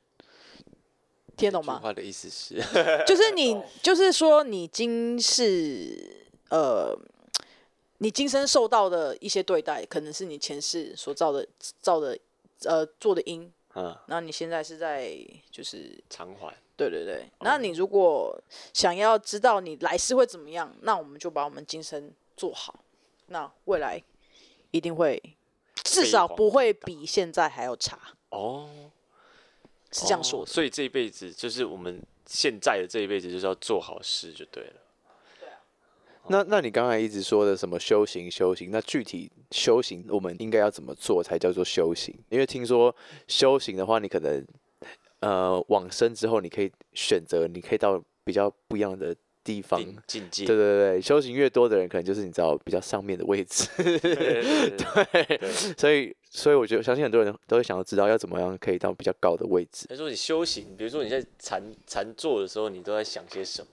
[1.37, 1.79] 听得懂吗？
[1.79, 2.61] 话的意思是，
[3.07, 6.95] 就是你，就是说你今世，呃，
[7.97, 11.47] 你今生受到的一些对待，可能是你前世所造的
[11.79, 12.17] 造的
[12.65, 15.17] 呃做的因，嗯，那你现在是在
[15.49, 16.53] 就是偿还。
[16.89, 18.41] 对对对，那你如果
[18.73, 22.83] 想要知道你来世会怎么样，那我们就把我们今生做好，
[23.27, 24.01] 那未来
[24.71, 25.21] 一定会
[25.83, 28.67] 至少不会比现在还要差，哦，
[29.91, 30.49] 是这样说的。
[30.49, 34.73] 哦所以这一辈子就是我们现在的这一辈子就是要做好事就对了。
[35.39, 35.49] 对
[36.27, 42.15] 那那你刚才一直说的什么修行修行，那具体修行我们应该要怎么做才叫做修行？
[42.29, 42.95] 因为听说
[43.27, 44.45] 修行的话，你可能
[45.21, 49.79] 呃往生之后，你可以选择，你可以到比较不一样的地方。
[49.79, 53.67] 境境界，对对对，修行越多的人，可能就是你知道比较上面的位置。
[53.77, 55.39] 对。
[55.77, 59.87] 所以，所以我觉得相信很多人都会想要知道要怎么样可以到比较高的位置。
[59.89, 63.67] 他说你修行，比如说你在禅禅坐的时候，你都在想些什么？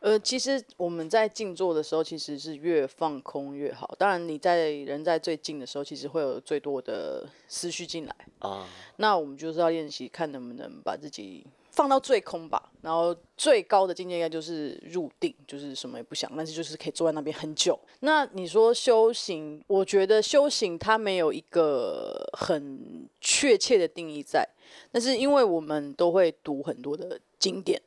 [0.00, 3.92] 呃，其实我们在静坐的时候，其实是越放空越好。
[3.98, 8.14] 当然，你在人在最近的时候，其实会有最多的思绪进来。
[8.38, 12.70] 啊，那我们就是要练习，看能不能把自己放到最空吧。
[12.82, 17.76] 然后最高的境界应该就是入定，就是什么也不想，但是就是可以坐在那边很久。
[18.00, 24.48] 那你说修行，我觉得修行它没有一个很确切的定义在，
[24.92, 27.80] 但是因为我们都会读很多的经典，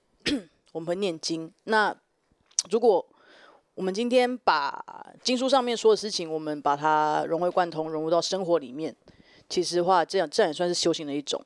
[0.71, 1.51] 我们会念经。
[1.65, 1.95] 那
[2.69, 3.05] 如果
[3.75, 4.83] 我们今天把
[5.23, 8.93] 经书上面说的事情，我们把它融会贯通，融入到生活里面，
[9.47, 11.41] 其实的话，这样这样也算是修行的一种。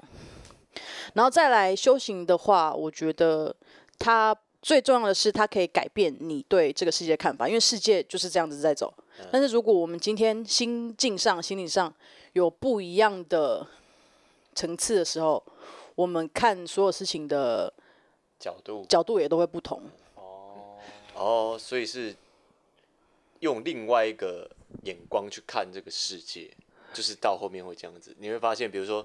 [1.14, 3.56] 然后再来修行的话，我觉得
[4.00, 8.92] 它最重要的是，它可以改变你对这个世界的看法，因为世界就是这样子在走。
[9.32, 11.94] 但是如果我们今天心境上、心理上
[12.32, 13.68] 有不一样的
[14.56, 15.44] 层次的时候，
[15.94, 17.72] 我们看所有事情的
[18.44, 19.82] 角度角度也都会不同。
[20.16, 20.78] 哦
[21.16, 22.14] 哦，所以是
[23.40, 24.50] 用另外一个
[24.84, 26.52] 眼光去看这个世界。
[26.94, 29.04] 就是到后面会这样子，你会发现，比如说，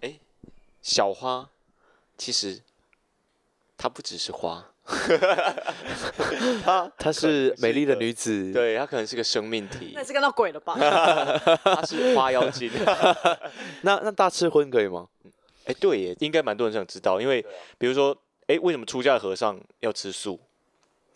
[0.00, 0.18] 哎，
[0.82, 1.48] 小花
[2.16, 2.60] 其实
[3.76, 4.72] 它不只是花，
[6.64, 10.74] 她她是美丽的女子，对，她可能是个生命体那，是看到鬼了吧？
[11.62, 12.68] 她是花妖精。
[13.82, 15.06] 那那大吃荤可以吗？
[15.66, 17.40] 哎，对耶，应该蛮多人想知道，因为
[17.78, 18.18] 比如说，
[18.48, 20.40] 哎，为什么出家的和尚要吃素？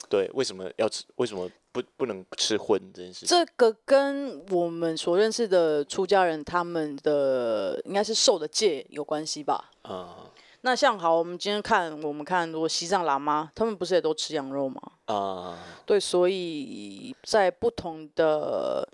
[0.09, 1.05] 对，为什么要吃？
[1.16, 3.25] 为什么不不能吃荤这件事？
[3.25, 9.71] 这个跟我们所认识的出家人他们的应该是受的戒有关系吧？
[9.83, 10.31] 啊
[10.64, 14.81] 那像好，我们今天看我们看，如果西藏喇嘛他们不是也都吃羊肉吗？
[15.07, 18.88] 啊，对，所以在不同的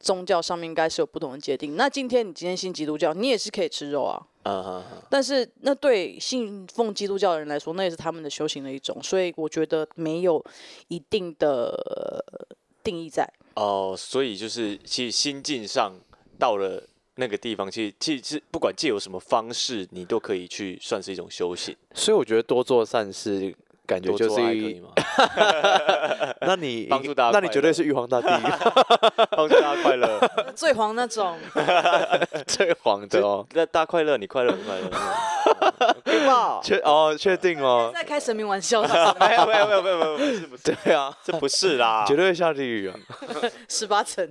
[0.00, 1.76] 宗教上面应该是有不同的界定。
[1.76, 4.26] 那今天你今天信基督教，你也是可以吃肉啊。
[4.44, 10.44] 啊但是那对信奉基督教的人来说，那也是他们的修行的一种，所以我觉得没有
[10.88, 13.28] 一定的呃定义在。
[13.54, 15.92] 哦，所以就是其实心境上
[16.38, 16.82] 到了
[17.16, 21.76] 那个地方，其实其实不管借由什么方式，你都可以去算是一种修行。
[21.94, 23.54] 所以我觉得多做善事，
[23.86, 24.88] 感觉多就是做爱可以吗？
[26.42, 28.26] 那你 帮助大家那你绝对是玉皇大帝
[29.30, 30.18] 帮助大家快乐，
[30.54, 31.38] 最黄那种，
[32.46, 33.46] 最黄的哦。
[33.52, 36.60] 那大快乐，你快乐，不快乐？
[36.62, 37.90] 确哦，确定哦？
[37.94, 42.94] 在开神明玩笑是不是没有没有没有没有没有，不是不是，对啊，这不是啦，绝对会下地狱啊！
[43.68, 44.26] 十八层，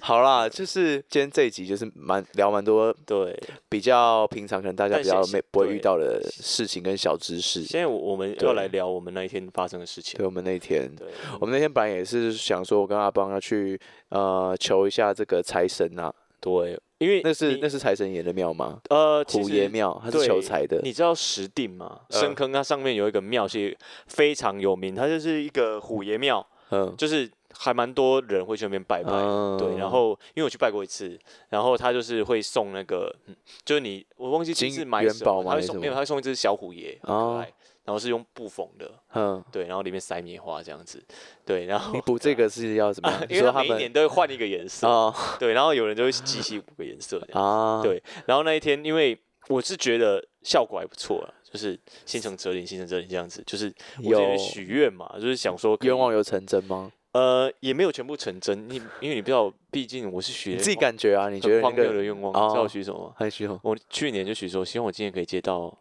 [0.00, 3.38] 好啦，就是今天这一集就是蛮聊蛮多对。
[3.68, 7.62] 比较平常可能大家比较没不会遇到的事情跟小知识。
[7.62, 10.24] 现在我我们对要来聊我们那一天发生的事情对。
[10.24, 11.06] 我们那一天，对，
[11.40, 18.80] 我们那天本来也是想说，我跟阿邦要去呃求一下这个财神啊，对，因为那是那是财神爷的庙吗？
[18.88, 20.80] 呃虎爷庙，他是求财的。
[20.82, 22.00] 你知道石定吗？
[22.08, 29.10] 嗯深坑它上面有一个庙是非常有名，它就是一个虎爷庙，嗯，就是还蛮多人会去那边拜拜。
[29.12, 37.46] 嗯对，然后因为我去拜过一次，然后他就是会送那个，嗯就是你我忘记金是买元什么，宝吗还是什么他会送没有，他会送一只小虎爷，很可哦，
[37.84, 41.02] 然后是用布缝的，嗯，对，然后里面塞棉花这样子，
[41.44, 43.20] 对，然后你补这个是要怎么样？
[43.30, 49.16] 你因为他一年都会换一个颜色，哦对，然后有人就会集齐五个颜色啊，对然后那一天因为
[49.48, 56.90] 我是觉得效果还不错啊，就是心诚则灵，心诚则灵这样子，就是我许愿嘛，就是想说愿望有成真吗？
[57.16, 61.30] 呃也没有全部成真，你因为你不知道，毕竟我是许你自己感觉啊？
[61.30, 63.14] 你觉得荒谬的个愿望，哦你知道我许什么吗？
[63.16, 65.76] 很喜欢我去年就许说，希望我今年可以接到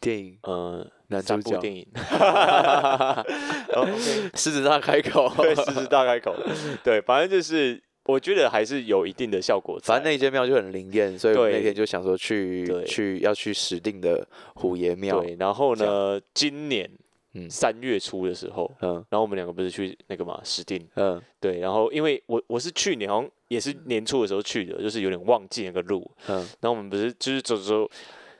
[0.00, 0.38] 电影。
[0.42, 1.34] 呃男主角。
[1.34, 1.86] 三部电影，
[4.34, 6.34] 狮子大开口， 对，狮子大开口，
[6.82, 9.78] 对，反正就是我觉得还是有一定的效果。
[9.82, 16.90] 反正那间庙就很灵验，所以我那天就想说去去要去石定的虎爷庙，对，然后呢，今年
[17.34, 17.48] 嗯。
[17.50, 18.94] 三月初的时候，嗯。
[19.10, 21.20] 然后我们两个不是去那个嘛石定，嗯。
[21.38, 27.88] 对，然后因为我我是去年好像也是年初的时候去的，就是有点忘记那个路，嗯，然后我们不是就是走走，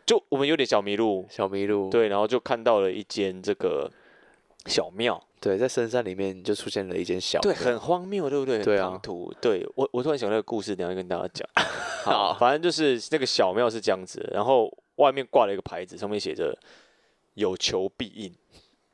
[0.07, 3.91] 就我们有点小迷路，小迷路，对，然后就看到了一间这个
[4.67, 8.63] 小庙，对，在深山里面就出现了一间小对，庙很荒谬，对不对？
[8.63, 8.91] 对啊。
[8.91, 11.49] 唐突，对我我突然想到那个故事，等一下跟大家讲。
[12.05, 12.33] 好。
[12.33, 16.57] 好，反正就是那个小庙是这样子的，然后外面挂了一个牌子，上面写着
[17.35, 18.33] “有求必应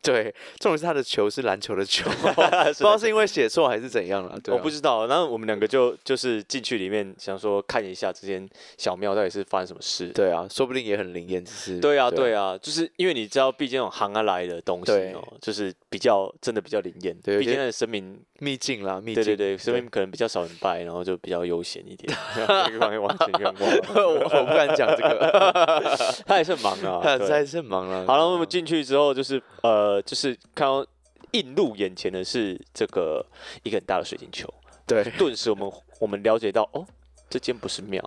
[0.03, 5.07] 对，重点是他的球是篮球的球 不知道是因为写错还是怎样了。”，我不知道。
[5.07, 10.09] 然后我们两个就就是进去里面，想说看一下这间小庙到底是发生什么事。
[10.09, 17.17] 对啊，说不定也很灵验，只是对啊，对啊，就是因为你知道，毕竟那种行啊来的东西对哦，就是比较真的比较灵验。
[17.23, 19.23] 对毕竟那个神明秘境啦，秘境。
[19.23, 23.55] 对对对，所以可能比较少人拜，然后就比较悠闲一点，这个方面完全愿望。
[23.95, 25.73] 我我不敢讲这个，
[26.27, 28.05] 他也是很忙啊， 他对还是很忙啊。
[28.07, 30.85] 好了，我们进去之后就是呃，就是看到
[31.33, 33.25] 映入眼前的是这个
[33.63, 34.53] 一个很大的水晶球，
[34.87, 36.85] 对顿时我们我们了解到哦。
[37.31, 38.03] 这间不是庙，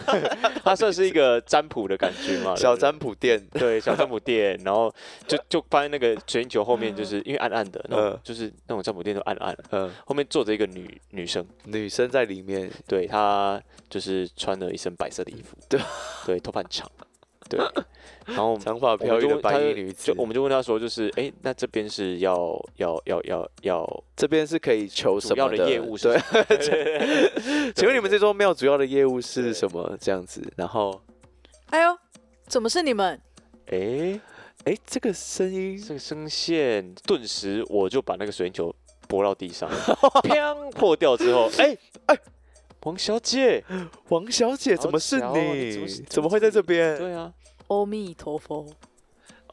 [0.62, 4.94] 它算是一个占卜的感觉嘛，小占卜店，对小占卜店，然后
[5.26, 15.80] 就就发现那个水晶球后面就是因为暗暗的，嗯就是那种占卜店都暗暗的，嗯，后面坐着一个女女生，女生在里面，对她就是穿了一身白色的衣服，对。
[16.26, 16.88] 对，头发很长，
[17.50, 17.84] 对，
[18.26, 22.34] 然后 长发我们就飘逸的白衣女子就，我们就问她说，就是哎，那这边是要
[22.76, 27.72] 要要要要这边是可以求什么 主要的业务是对？
[27.74, 29.96] 请问你们这座庙主要的业务是什么？
[30.00, 31.02] 这样子，然后，
[31.70, 31.98] 哎呦，
[32.46, 33.20] 怎么是你们？
[33.66, 34.20] 哎，
[34.64, 38.74] 哎，这个声音这个声线，顿时我就把那个水晶球
[39.08, 39.68] 拨到地上，
[40.22, 42.18] 砰破掉之后，哎哎，
[42.82, 43.64] 王小姐，
[44.08, 46.96] 王小姐怎么是你怎么会在这边？
[46.98, 47.32] 对啊，
[47.70, 48.66] 阿弥陀佛，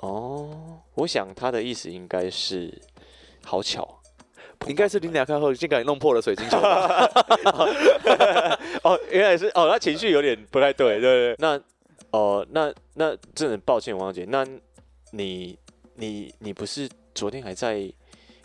[0.02, 2.82] 哦，我想他的意思应该是
[3.44, 3.88] 好巧。
[4.66, 7.06] 应该是你俩看后竟敢弄破了水晶球吧，
[8.84, 11.36] 哦，原来是哦，他情绪有点不太对，对对？
[11.38, 11.62] 那
[12.10, 14.44] 哦，那那真的抱歉，王小姐，那
[15.12, 15.58] 你
[15.94, 17.88] 你你不是昨天还在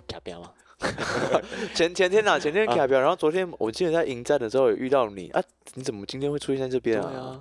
[0.06, 0.52] 卡边吗？
[1.74, 7.40] 前前天呐，前天卡表，然后昨天我记得在迎战的时候有遇到你啊，你怎么今天会出现在这边啊？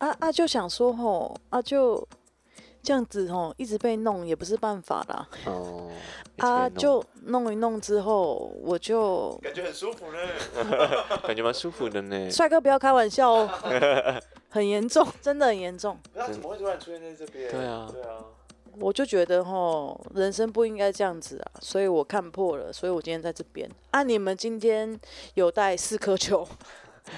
[0.00, 2.06] 啊啊，就想说吼，啊就
[2.82, 5.28] 这样子吼，一直被弄也不是办法啦。
[5.46, 5.88] 哦。
[6.38, 10.18] 啊，就弄一弄之后，我就感觉很舒服呢，
[11.22, 12.30] 感觉蛮舒服的呢。
[12.30, 13.48] 帅哥，不要开玩笑哦，
[14.48, 15.98] 很严重，真的很严重。
[16.14, 17.50] 那怎么会突然出现在这边？
[17.50, 18.24] 对啊，对啊。
[18.78, 23.70] 我就觉得吼，人生不应该这样子啊，所以我看破了，所以我今天在这边。
[23.90, 24.98] 啊，你们今天
[25.34, 26.48] 有带四颗球，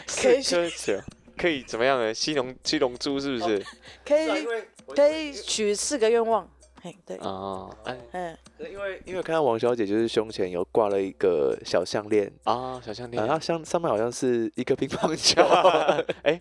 [0.08, 0.98] 四颗球。
[1.36, 2.12] 可以怎么样呢？
[2.12, 3.64] 七龙七龙珠是不是？
[4.04, 4.46] 可以
[4.94, 6.48] 可以许四个愿望。
[6.82, 7.16] 嘿，对。
[7.18, 15.42] 哦，哎，因为因为看到王小姐就是胸前有挂了一个小项链啊，小项链，然后上上面好像是一个乒乓球。
[16.24, 16.40] 哎。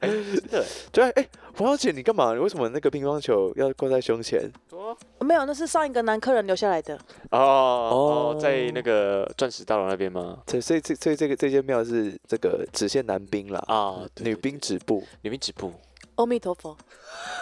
[0.00, 2.32] 哎，真的， 对，哎，王小姐，你干嘛？
[2.32, 4.50] 你为什么那个乒乓球要挂在胸前？
[5.20, 6.98] 没有，那是上一个男客人留下来的。
[7.30, 10.38] 哦哦，在那个钻石大楼那边吗？
[10.46, 15.72] 对，所以这所以这个这间庙是这个只限男兵了啊，女兵止步，女兵止步。
[16.16, 16.76] 阿弥陀佛。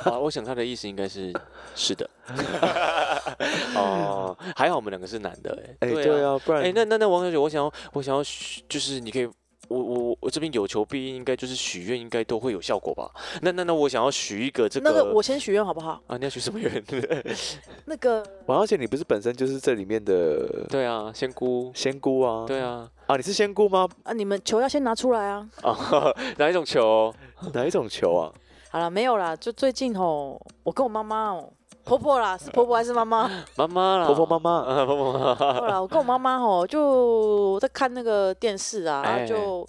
[0.04, 1.32] 啊，我想他的意思应该是
[1.74, 2.08] 是的。
[3.76, 8.22] 哦，还好我们两个是男的，哎，对啊，不然，哎，那那那王小姐，我想要我想要
[8.68, 9.28] 就是你可以。
[9.68, 13.10] 我我我这边有求必应，应该就是许愿，应该都会有效果吧？
[13.42, 16.00] 那那那我想要许一个这个，那个我先许愿好不好？
[16.06, 16.82] 啊，你要许什么愿？
[17.86, 20.48] 那个王小姐，你不是本身就是这里面的？
[20.68, 23.88] 对啊，仙姑，仙姑啊，对啊，啊，你是仙姑吗？
[24.04, 25.48] 啊，你们球要先拿出来啊！
[25.62, 27.14] 啊， 哪一种球？
[27.52, 28.32] 哪一种球啊？
[28.70, 31.52] 好了，没有啦，就最近吼，我跟我妈妈哦。
[31.88, 33.30] 婆婆啦，是婆婆还是妈妈？
[33.56, 35.34] 妈妈啦，婆婆妈妈， 婆婆妈妈。
[35.34, 39.66] 后来我跟我妈妈吼，就在看那个电视啊，然后就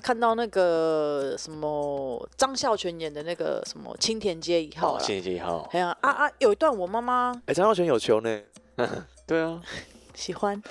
[0.00, 5.68] 看到那个什么张孝全演的那个什么青田街一号青田街一号。
[5.72, 6.30] 哎呀啊啊！
[6.38, 8.40] 有一段我妈妈，哎，张孝全有球呢。
[9.26, 9.60] 对啊，
[10.14, 10.62] 喜欢，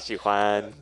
[0.00, 0.72] 喜欢。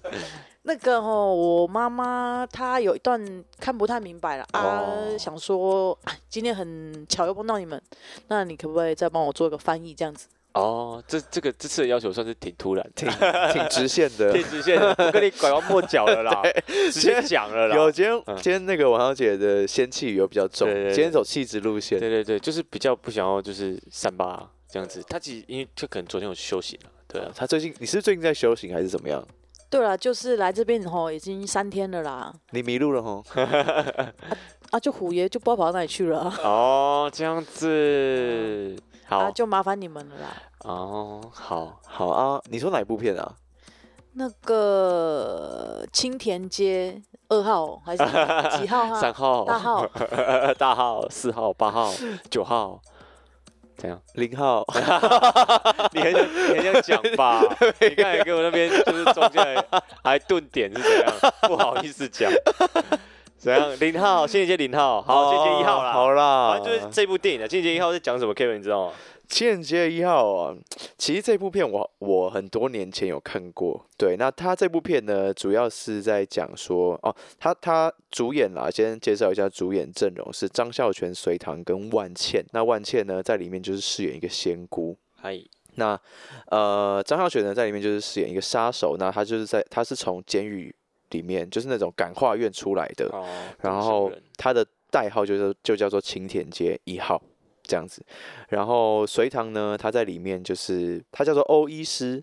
[0.66, 5.96] 那个哦，我妈妈她有一段看不太明白了啊，想说
[6.28, 7.80] 今天很巧又碰到你们，
[8.28, 10.26] 那你可不可以再帮我做一个翻译这样子？
[10.54, 13.06] 哦，这这个这次的要求算是挺突然， 挺
[13.52, 16.42] 挺直线的，挺直线的， 不跟你拐弯抹角了啦，
[16.90, 17.76] 直接讲了啦。
[17.76, 25.04] 有今天今天那个王小姐的仙气有比较重，今天走气质路线，对对对，就是比较不想要就是三八这样子。
[25.08, 29.22] 她其实因为就可能昨天有休息了，对啊，她最近你是最近在修行还是怎么样？
[29.74, 32.32] 对了，就是来这边吼，已经三天了啦。
[32.50, 33.24] 你迷路了吼？
[34.70, 36.32] 啊，就虎爷就不知道跑到哪里去了。
[36.44, 40.28] 哦，这样子，好，就麻烦你们了啦。
[40.60, 42.40] 哦，好，好啊。
[42.48, 43.34] 你说哪一部片啊？
[44.12, 48.04] 那个青田街二号还是
[48.56, 48.94] 几号？
[48.94, 49.84] 三号、大号、
[50.56, 51.92] 大号、四号、八号、
[52.30, 52.80] 九号。
[53.76, 54.00] 怎样？
[54.14, 54.64] 零号，
[55.92, 57.42] 你很想你很想讲吧？
[57.80, 59.64] 你刚才给我那边就是中间
[60.02, 61.12] 还顿点是怎样？
[61.48, 62.30] 不好意思讲。
[63.38, 63.70] 怎样？
[63.80, 65.92] 零号，谢谢零号，好，谢谢一号啦。
[65.92, 67.48] 好啦，反正就是这部电影的。
[67.48, 68.92] 谢谢一号在讲什么？Kevin 你知道吗？
[69.28, 70.56] 情人节一号啊，
[70.96, 73.84] 其实这部片我我很多年前有看过。
[73.96, 82.44] 对，那他这部片呢，主要是在讲说哦，他他主演啦，先介绍一下主演阵容是张孝全、隋棠跟万茜。
[82.52, 84.96] 那万茜呢，在里面就是饰演一个仙姑。
[85.16, 85.38] 嗨，
[85.76, 85.98] 那
[86.50, 88.96] 呃，张孝全呢，在里面就是饰演一个杀手。
[88.98, 90.72] 那他就是在他是从监狱
[91.10, 93.06] 里面，就是那种感化院出来的。
[93.12, 93.26] 哦。
[93.62, 97.20] 然后他的代号就是就叫做青田街一号。
[97.64, 98.04] 这样子，
[98.50, 102.22] 然后隋唐呢，他在里面就是他叫做欧医师，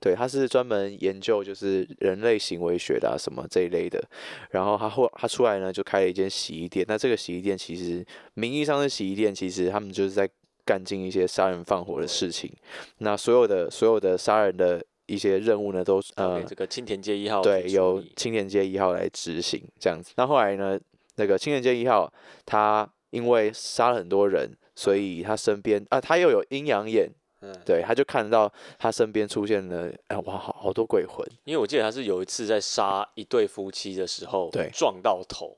[0.00, 4.02] 对，他是专门研究就是人类行为学的啊什么这一类的。
[4.50, 6.84] 然后他后他出来呢，就开了一间洗衣店。
[6.88, 10.28] 那这个洗衣店其实名义上是洗衣店，其实他们就是在
[10.64, 12.50] 干尽一些杀人放火的事情。
[12.98, 20.12] 那所有的所有的杀人的一些任务呢，都呃这个青田街一号对，由青田街一号来执行这样子。
[20.16, 20.80] 那后来呢，
[21.16, 22.10] 那个青田街一号
[22.46, 24.56] 他因为杀了很多人。
[24.80, 27.06] 所以他身边啊，他又有阴阳眼，
[27.42, 31.22] 嗯，对，他就看到他身边出现了，哎，哇，好好多鬼魂。
[31.44, 35.54] 因为我记得他是有一次在杀一对夫妻的时候，对，撞到头，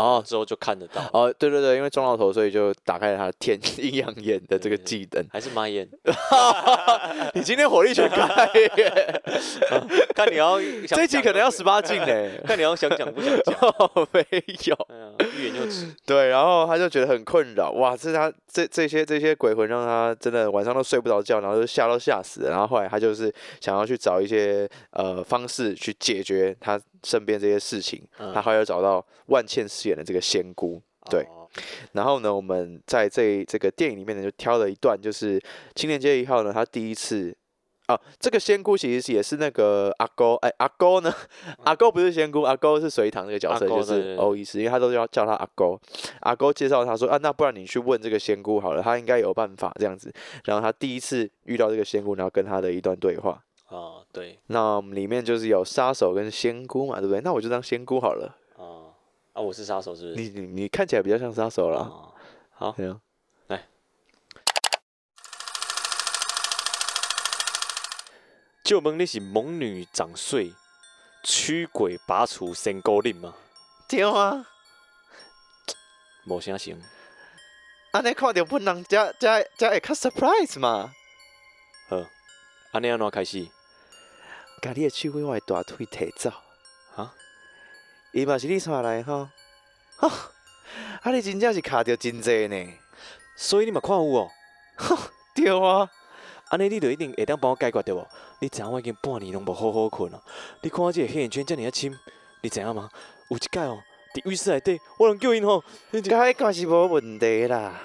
[0.00, 1.02] 哦，之后就看得到。
[1.12, 5.24] 哦，对对对，因为撞到头，所以就打开了他天 阴阳眼的这个技能。
[5.32, 5.88] 还是马眼？
[7.34, 9.22] 你今天火力全开耶！
[10.14, 13.54] 看你要这集可能要十八禁呢，看你要想讲不想讲。
[14.12, 14.24] 没
[14.66, 14.76] 有，
[15.36, 15.94] 欲言又止。
[16.06, 22.50] 对，然后他就觉得很困扰，哇，这他这这些这些鬼魂让他真的晚上都睡不着觉，然后就吓都吓死了。
[22.50, 28.02] 然后后来他就是想要去找一些呃方式去解决他身边这些事情。
[28.34, 30.80] 他后来又找到万茜饰演的这个仙姑，
[31.10, 31.26] 对。
[31.92, 35.38] 然后呢，我们在这这个电影里面呢，就挑了一段，就是
[35.74, 37.36] 青年街一号呢，他第一次。
[37.88, 41.12] 哦，这个仙姑其实也是那个阿勾，哎，阿勾呢？
[41.66, 45.76] 阿勾不是仙姑，阿勾是隋唐这个角色，就是欧医师，因为他都要叫他阿勾。
[46.20, 50.12] 阿勾介绍他说啊，那不然你去问这个仙姑好了，他应该有办法这样子。
[50.44, 53.42] 然后他第一次遇到这个仙姑，然后跟他的一段对话。
[53.70, 54.38] 哦，对。
[54.46, 57.20] 那里面就是有杀手跟仙姑嘛，对不对？
[57.22, 58.36] 那我就当仙姑好了。
[59.32, 60.28] 哦，啊，我是杀手，是不是？
[60.28, 62.14] 你你你看起来比较像杀手了。
[62.50, 62.74] 好，
[68.62, 70.54] 就问你是猛女掌碎，
[71.24, 73.34] 驱鬼拔除仙姑令吗？
[73.88, 74.46] 对啊，
[76.26, 76.78] 无啥想。
[77.90, 80.92] 安尼看到本人，才才才会较 surprise 嘛。
[81.88, 81.96] 好，
[82.70, 83.48] 安尼安怎开始？
[84.62, 86.30] 家你的手为我的大腿提走。
[86.94, 87.12] 哈？
[88.12, 89.28] 伊嘛是你带来吼？
[89.96, 90.10] 哈？
[91.02, 92.66] 啊，你真正是卡着真济呢。
[93.36, 94.30] 所以你嘛看有哦？
[95.34, 95.88] 对啊。
[96.48, 98.04] 安尼你就一定会当帮我解决着无？
[98.40, 100.20] 你知影我已经半年拢无好好困啊！
[100.62, 101.96] 你看我这个黑眼圈遮尔啊深，
[102.42, 102.90] 你知影吗？
[103.28, 103.78] 有一届哦，
[104.12, 107.80] 伫浴室内底，我能叫因吼，解决是无问题啦。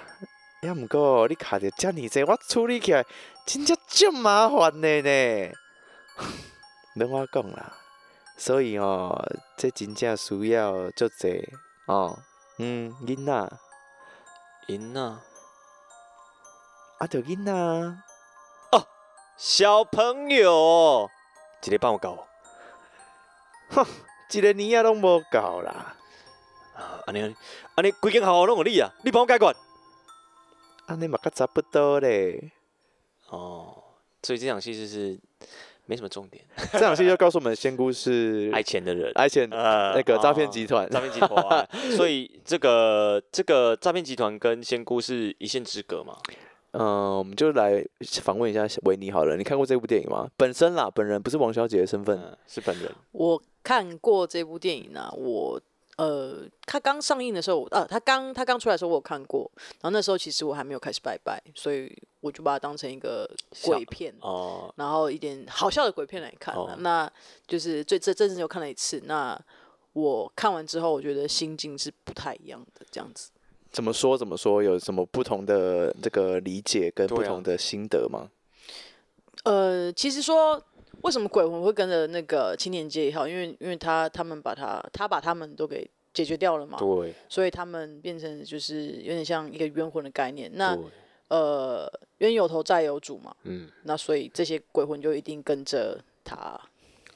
[0.62, 3.04] 也毋过你卡着遮尔济，我处理起来
[3.46, 5.52] 真正真麻烦的呢。
[6.96, 7.78] 免我讲啦，
[8.36, 9.18] 所以哦，
[9.56, 11.52] 这真正需要足济
[11.86, 12.18] 哦。
[12.58, 13.58] 嗯，囡仔，
[14.68, 15.00] 囡仔，
[16.98, 18.86] 啊，着囡仔哦。
[19.36, 21.10] 小朋友，
[21.62, 22.26] 一个帮我搞，
[23.70, 23.84] 哼，
[24.30, 25.96] 一个年啊拢无够啦。
[26.74, 27.20] 啊，安尼
[27.74, 29.56] 安尼，规间学校拢有你啊，你帮我解决。
[30.86, 32.52] 安尼嘛，较差不多咧。
[33.28, 33.82] 哦，
[34.22, 35.20] 所以这场戏就是
[35.86, 36.44] 没什么重点。
[36.72, 41.68] 这场戏就告诉我们，仙姑是 爱钱的人，爱钱呃那个诈骗集团，诈骗集团。
[41.96, 46.16] 所以这个这个诈骗集团跟仙姑是一线之隔嘛。
[46.72, 47.82] 嗯，我们就来
[48.20, 49.36] 访问一下维尼好了。
[49.36, 50.28] 你看过这部电影吗？
[50.36, 52.92] 本身啦，本人不是王小姐的身份，是本人。
[53.12, 55.10] 我看过这部电影呢。
[55.16, 55.58] 我
[55.96, 59.50] 呃，他刚上映的时候，呃，他刚他刚出来的时候，我有看过。
[59.80, 61.90] 然后那时候其实我还没有开始拜拜，所以
[62.20, 63.26] 我就把它当成一个
[63.64, 66.54] 鬼片哦，然后一点好笑的鬼片来看。
[66.78, 67.10] 那
[67.46, 69.00] 就是最这这次又看了一次。
[69.06, 69.38] 那
[69.94, 73.30] 我看完之后，我觉得心境是不太一样的，这样子。
[73.72, 74.16] 怎么说？
[74.16, 74.62] 怎么说？
[74.62, 78.28] 有什么不同的这个理解跟不同的心得吗？
[79.44, 80.62] 呃，其实说
[81.02, 83.28] 为什么鬼魂会跟着那个青年街一号？
[83.28, 86.78] 因为因为他他们把他他把他们都给解决掉了嘛。
[86.78, 87.14] 对。
[87.28, 90.50] 所以他们变成就是有点像一个冤魂的概念。
[90.54, 90.76] 那
[91.28, 93.34] 呃，冤有头债有主嘛。
[93.44, 93.68] 嗯。
[93.84, 96.60] 那所以这些鬼魂就一定跟着他。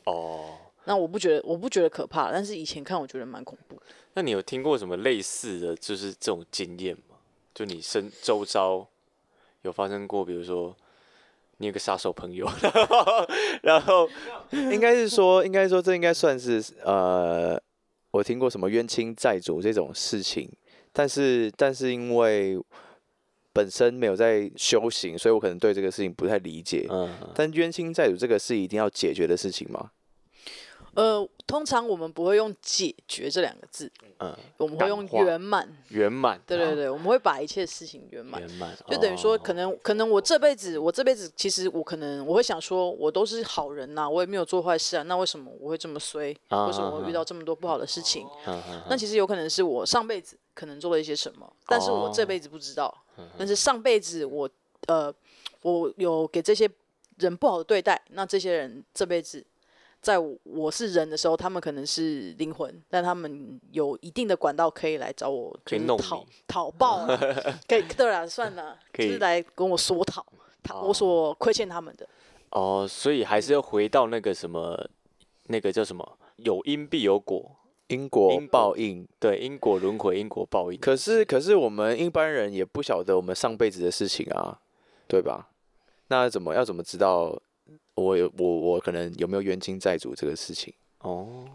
[0.05, 0.57] 哦。
[0.85, 3.83] 那我不觉得，我不觉得可怕，但是以前看我觉得蛮恐怖的。
[4.14, 7.16] 那你有听过什么类似的就是这种经验吗？
[7.55, 8.87] 就你身周遭
[9.62, 10.74] 有发生过，比如说
[11.61, 12.48] 你有个杀手朋友，
[13.62, 14.08] 然后
[14.50, 17.61] 应该是说，应该说这应该算是呃，
[18.11, 20.50] 我听过什么冤亲债主这种事情，
[20.90, 22.58] 但是但是因为
[23.52, 26.86] 本身没有在修行，所以我可能对这个事情不太理解。
[26.88, 29.90] 嗯，但冤亲债主这个是一定要解决的事情吗？
[31.01, 35.66] 呃，通常我们不会用“解决”这两个字，嗯，我们会用“圆满”。
[35.88, 38.38] 圆满，对对对，我们会把一切事情圆满。
[38.38, 46.28] 圆满，就等于说，可能可能我这辈子，我这辈子其实我可能我会想说，我都是好人呐，我也没有做坏事啊，那为什么我会这么衰？
[46.51, 48.26] 为什么我会遇到这么多不好的事情？
[48.90, 52.94] 那其实有可能是我上辈子可能做了一些什么，但是我这辈子不知道。
[53.38, 54.51] 但是上辈子我
[54.86, 55.11] 呃，
[55.62, 56.68] 我有给这些
[57.16, 59.42] 人不好的对待，那这些人这辈子。
[60.01, 67.07] 在我是人的时候，他们可能是灵魂，但他们有一定的管道可以来找我，可以讨讨报，
[67.68, 70.24] 可以对了，算了，就是来跟我说讨，
[70.62, 72.09] 讨我所亏欠他们的。
[72.51, 74.88] 哦，所以还是要回到那个什么，
[75.48, 76.16] 那个叫什么？
[76.36, 77.57] 有因必有果，
[77.88, 80.80] 因果报应，对，因果轮回，因果报应。
[80.80, 84.59] 可是，可是我们一般人也不晓得我们上辈子的事情啊，
[85.07, 85.51] 对吧？
[86.09, 87.38] 那怎么要怎么知道？
[87.95, 90.72] 我有我我可能有没有冤亲债主这个事情？
[91.01, 91.49] 哦，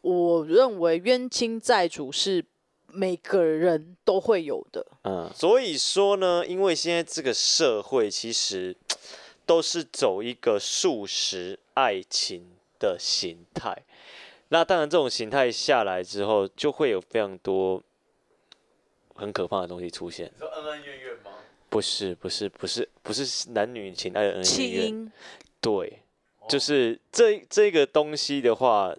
[0.00, 2.44] 我认为冤亲债主是
[2.88, 4.86] 每个人都会有的。
[5.04, 8.76] 嗯，所以说呢，因为现在这个社会其实
[9.46, 12.46] 都是走一个素食爱情
[12.78, 13.82] 的形态，
[14.48, 17.82] 那当然这种形态下来之后，就会有非常多
[19.14, 20.30] 很可怕的东西出现。
[20.38, 21.30] 说恩恩怨怨吗？
[21.68, 25.12] 不是，不是，不是，不是男女情爱的恩恩怨怨。
[25.62, 26.02] 对，
[26.46, 28.94] 就是这这个东西的话，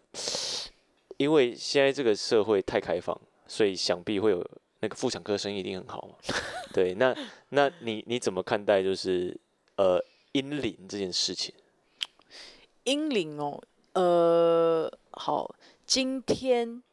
[1.17, 3.15] 因为现在这个社会太开放，
[3.47, 4.43] 所以想必会有。
[4.79, 6.15] 那个妇产科生意一定很好嘛？
[6.75, 7.15] 对，那
[7.51, 9.33] 那你你怎么看待就是
[9.77, 9.97] 呃
[10.33, 11.55] 阴灵这件事情？
[12.83, 15.55] 阴灵哦，呃，好，
[15.85, 16.83] 今天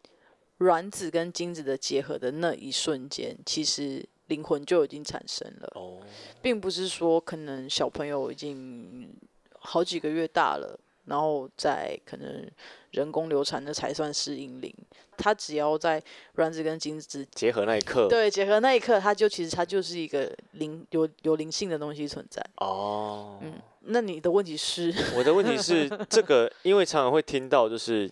[0.59, 5.99] 卵子跟精子的结合的那一瞬间，其实灵魂就已经产生了哦，
[6.41, 9.13] 并不是说可能小朋友已经
[9.61, 12.51] 好几个月大了，然后在可能。
[12.91, 14.75] 人工流产的才算是阴灵，
[15.17, 16.03] 它只要在
[16.35, 22.45] 卵子跟精子结合那一刻，对，结合那一刻，它就其实它就是一个灵有有灵性的东西存在。
[22.57, 23.53] 哦，嗯，
[23.83, 24.93] 那你的问题是？
[25.15, 28.11] 我的问题是 这个，因为常常会听到就是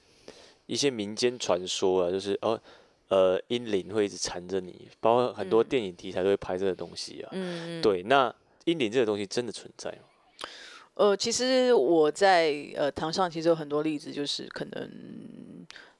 [0.67, 2.57] 一些民间传说啊，就是哦
[3.09, 7.31] 呃阴灵会一直缠着你，包括很多电影题材都会拍这个东西啊。
[7.33, 8.33] 嗯，对，那
[8.67, 9.99] 阴灵这个东西真的存在吗？
[10.99, 14.91] 呃，其实我在呃堂上其实有很多例子，就是可能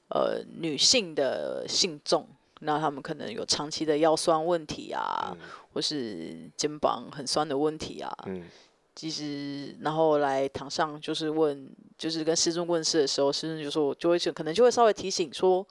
[0.09, 2.27] 呃女性的信众，
[2.59, 5.33] 那他们可能有长期的腰酸问题啊，
[5.73, 8.11] 或是肩膀很酸的问题啊。
[8.27, 8.43] 嗯。
[8.93, 15.65] 其实然后来堂上就是问，就是跟师尊问事的时候，师尊就说我就会可能就会稍微提醒说，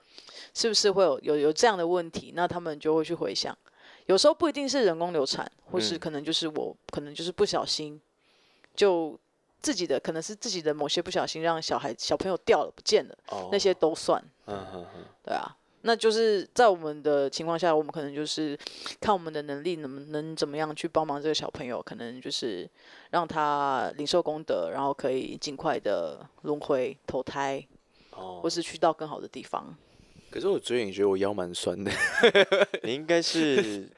[0.55, 2.33] 是不是会有有有这样的问题？
[2.35, 3.55] 那他们就会去回想，
[4.07, 8.01] 有时候不一定是人工流产，或是可能就是我可能就是不小心。
[8.79, 9.18] 就
[9.61, 13.18] 自己的可能是自己的某些不小心让小孩小朋友掉了不见了，
[13.51, 14.22] 那些都算。
[14.47, 18.57] 嗯嗯嗯，对啊，那就是在我们的情况下，我们可能就是
[19.01, 22.70] 看我们的能力能能怎么样去帮忙这个小朋友，可能就是
[23.11, 27.66] 让他领受功德，然后可以尽快的轮回投胎，
[28.12, 29.76] 或是去到更好的地方。
[30.31, 31.91] 可是我最近觉得我腰蛮酸的，
[32.85, 33.89] 你应该是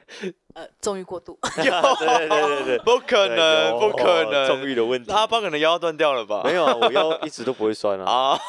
[0.53, 1.37] 呃纵欲过度。
[1.55, 5.11] 对对对对， 不可能，不可能，纵欲的问题。
[5.11, 6.41] 他爸可能腰断掉了吧？
[6.43, 8.39] 没有啊，我腰一直都不会酸啊， 啊，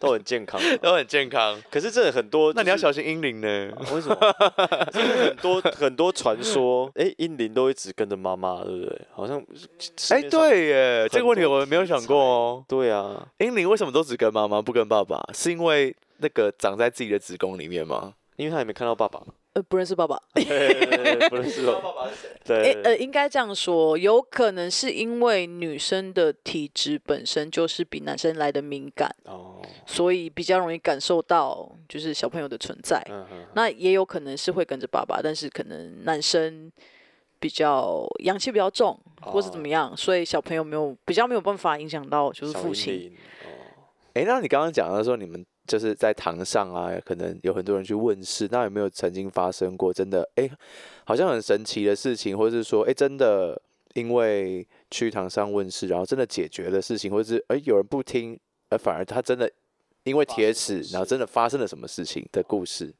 [0.00, 1.60] 都很健康，都很健康。
[1.70, 3.48] 可是这很多，那你要小心阴灵呢？
[3.92, 4.16] 为什么？
[4.92, 9.00] 很多很多传说，哎，阴灵都一直跟着妈妈，对不对？
[9.12, 9.42] 好像，
[10.10, 12.64] 哎，对耶，这个问题我没有想过哦。
[12.68, 15.22] 对啊，阴灵为什么都只跟妈妈不跟爸爸？
[15.32, 15.94] 是因为？
[16.18, 18.12] 那个长在自己的子宫里面吗？
[18.36, 19.20] 因为他也没看到爸爸，
[19.54, 20.40] 呃，不认识爸爸，不
[21.36, 22.40] 认识爸爸是谁？
[22.44, 33.00] 对，呃，应该这样说，有可能是因为女生的体质本身就是比男生来的敏感哦，所以比较容易感受到就是小朋友的存在。
[33.54, 36.68] 那也有可能是会跟着爸爸，但是可能男生
[37.38, 43.16] 比较阳气比较重，或是怎么样，所以小朋友没有比较没有办法影响到就是父亲。
[43.44, 43.46] 哦，
[44.14, 45.46] 哎，那你刚刚讲的说你们。
[45.66, 50.50] 就是在堂上啊，可能有很多人去问事，那有没有曾经发生过真的哎，
[51.04, 53.60] 好像很神奇的事情，或者是说哎，真的
[53.94, 58.38] 因为去堂上问事，然后真的解决的事情，或者是哎有人不听，
[58.68, 59.50] 而反而他真的
[60.02, 62.94] 因为铁齿，然后真的发生了什么事情的故事？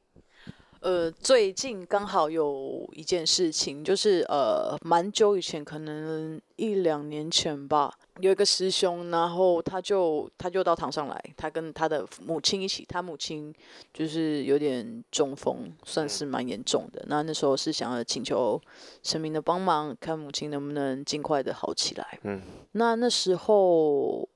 [0.85, 13.51] 呃，最近刚好有一件事情，就是呃，蛮久以前，可能一两年前吧，有一个师兄，然后他就他就到堂上来，他跟他的母亲一起，他母亲
[13.91, 17.03] 就是有点中风，算是蛮严重的。
[17.07, 18.61] 那那时候是想要请求
[19.01, 22.19] 神明的帮忙，看母亲能不能尽快的好起来。
[22.21, 22.39] 嗯，
[22.73, 24.29] 那那时候。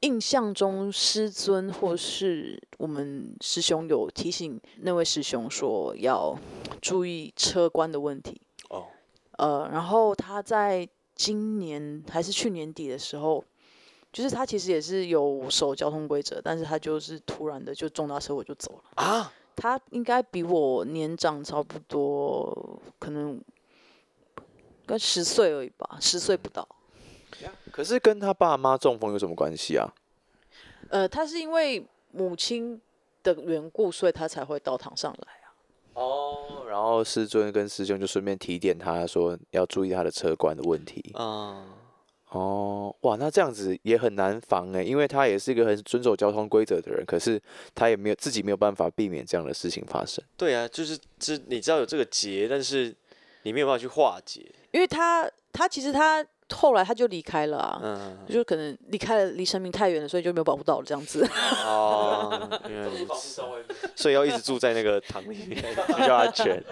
[0.00, 6.38] 印象中，师尊或是我们师兄有提醒那位师兄说要
[6.80, 8.40] 注意车关的问题。
[8.70, 8.86] 哦，
[9.38, 13.42] 呃，然后他在今年还是去年底的时候，
[14.12, 19.04] 就是他其实也是有守交通规则，但是他就是突然的就重大车祸就走了。
[19.04, 23.42] 啊，他应该比我年长差不多，可能
[24.86, 26.68] 跟十岁而已吧，十岁不到。
[27.78, 29.88] 可是跟他爸妈中风有什么关系啊？
[30.90, 32.80] 呃，他是因为母亲
[33.22, 35.54] 的缘故，所以他才会到堂上来啊。
[35.94, 41.12] 哦，然后师尊跟师兄就顺便提点他说要注意他的车关的问题。
[41.14, 41.66] 啊，
[42.30, 47.40] 哦，哇，那这样子也很难防哎，因为他也是一个很遵守交通规则的人，可是
[47.76, 50.24] 他也没有自己没有办法避免这样的事情发生。
[50.36, 52.92] 对啊，就是这你知道有这个结，但是
[53.44, 56.26] 你没有办法去化解，因为他他其实他。
[56.54, 61.22] 后来他就离开了啊，嗯，就可能离开了，离生命太远了，所以就没有保护到这样子。
[61.64, 62.48] 哦，
[63.94, 66.62] 所以要一直住在那个堂里面比较安全，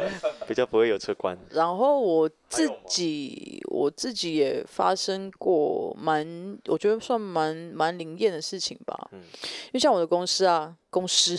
[0.49, 1.37] 比较不会有车关。
[1.51, 9.09] 然后我自己，我自己也发生过蛮，我觉得算蛮蛮灵验的事情吧。
[9.13, 11.37] 嗯，因为像我的公司啊，公司，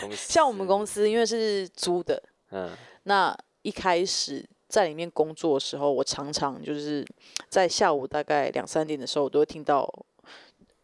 [0.00, 2.22] 公司， 像我们公司，因为是租的，
[2.52, 2.70] 嗯，
[3.02, 4.48] 那一开始。
[4.68, 7.04] 在里面工作的时候，我常常就是
[7.48, 9.90] 在下午大概两三点的时候，我都会听到，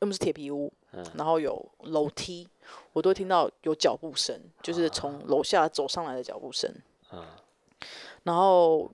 [0.01, 0.72] 又不是铁皮屋，
[1.16, 2.49] 然后有楼梯，
[2.95, 6.74] 我都会听到有脚步声，就是从楼下走上来的脚步声。
[8.22, 8.91] 然后，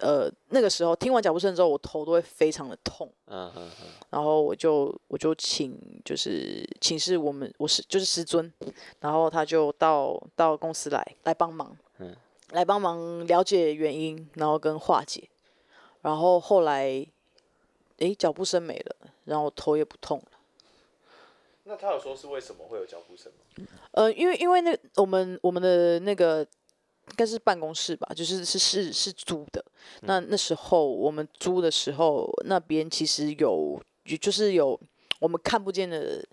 [0.00, 3.10] 呃，那个时候听完脚步声之后，我头都会非常的痛。
[3.26, 3.50] 嗯
[4.10, 8.52] 然后我就我就请就是请示我们我是就是师尊，
[9.00, 11.76] 然后他就到到公司来来帮忙。
[12.54, 15.28] 来帮忙了解原因，然后跟化解，
[16.02, 17.04] 然后后来，
[17.96, 20.38] 诶，脚步声没了，然后头也不痛了。
[21.64, 23.66] 那他有说是为什么会有脚步声吗？
[23.90, 26.46] 呃，因为因为那我们我们的那个
[27.08, 29.64] 应该是办公室吧，就是是是是租的。
[30.02, 33.82] 那那时候我们租的时候，那边其实有，
[34.20, 34.78] 就是有
[35.18, 36.24] 我们看不见的，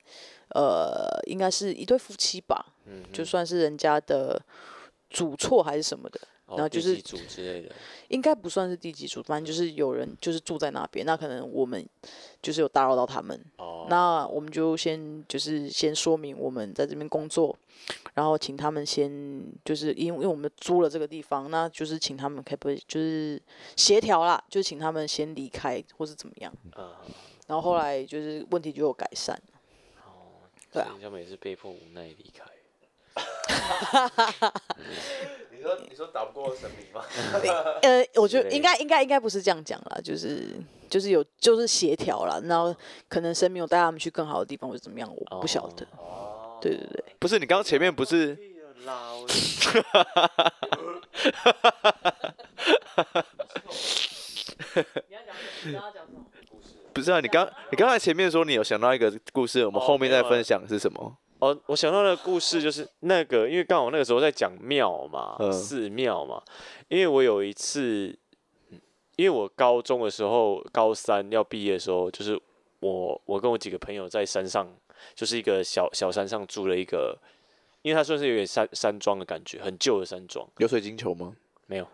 [0.50, 4.40] 呃，应该是一对夫妻吧，嗯，就算是人家的。
[5.12, 7.76] 主错还是什么的，然后就是主之类的，
[8.08, 11.86] 应该不算是地基组，反正就是有人就是住在那边，那可能我们
[12.42, 17.54] 就是有打扰到他们，哦，那我们就先就是先说明我们在这边工作，
[18.14, 23.42] 然后请他们先就是因为因为我们租了这个地方，那就是请他们可不可以就是
[23.76, 26.94] 协调啦，就请他们先离开或是怎么样，嗯，
[27.48, 29.38] 然后后来就是问题就有改善，
[30.06, 32.46] 哦，对啊，他们也是被迫无奈离开。
[35.52, 37.04] 你说你说打不过神明吗？
[37.82, 40.48] 呃，我觉得应该应该应该不是这样讲啦，就是
[40.90, 42.76] 就是有就是协调了，然后
[43.08, 45.86] 可能神明有带他们去更好的地方或者怎么样，我不晓得。
[45.98, 48.38] 哦，对对对，不是你刚刚前面不是？
[56.94, 61.16] 不是啊，你刚你刚才前面说你有想到一个故事，我们后面再分享是什么？
[61.42, 66.40] 哦，我想到的故事就是那个，因为刚好那个时候在讲庙嘛，寺庙嘛。
[66.88, 68.16] 因为我有一次，
[69.16, 72.40] 因为我高中的时候，高三要毕业的时候，就是
[72.80, 74.68] 我我跟我几个朋友在山上，
[75.16, 77.18] 就是一个小小山上住了一个，
[77.82, 80.48] 因为它算是有点山山庄的感觉，很旧的山庄。
[80.60, 81.36] 有水晶球吗？
[81.66, 81.88] 没有，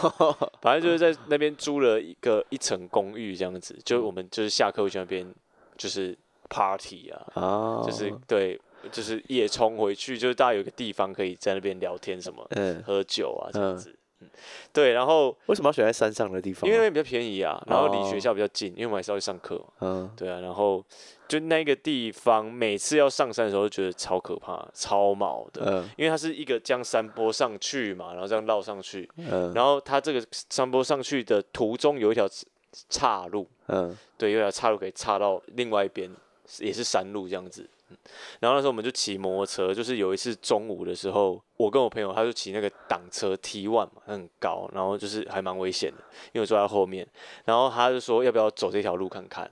[0.62, 5.30] 反正就是在那边租了一个一层公寓这样子，就我们就是下课会去那边
[5.76, 6.16] 就是
[6.48, 8.58] party 啊，就是对。
[8.90, 14.28] 就是夜冲回去，就是大家有个地方可以在那边聊天什么，嗯，喝酒啊这样子，嗯，
[14.72, 14.92] 对。
[14.92, 16.68] 然后为什么要选在山上的地方？
[16.68, 20.40] 因为那边比较便宜啊，然后离学校比较近，因为我们还是要去上课，嗯，对啊。
[20.40, 20.84] 然后
[21.26, 32.28] 就那个地方，每次要上山的时候，都觉得超可怕、超毛的，嗯，因为它是一个将山坡上去嘛，然后这样绕上去，嗯，然后它这个山坡上去的途中有一条
[32.90, 36.10] 岔路，嗯，对，有一条岔路可以岔到另外一边，
[36.58, 37.68] 也是山路这样子。
[38.40, 45.98] 然后那时候我们就骑摩托车，就是有一次中午的时候，我跟我朋友他就骑那个挡车 T one 嘛，很高，然后就是还蛮危险的，
[46.32, 47.06] 因为我坐在后面。
[47.44, 49.44] 然后他就说要不要走这条路看看，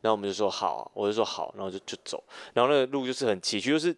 [0.00, 2.22] 然后我们就说好，我就说好，然后就就走。
[2.52, 3.94] 然后那个路就是很崎岖，就是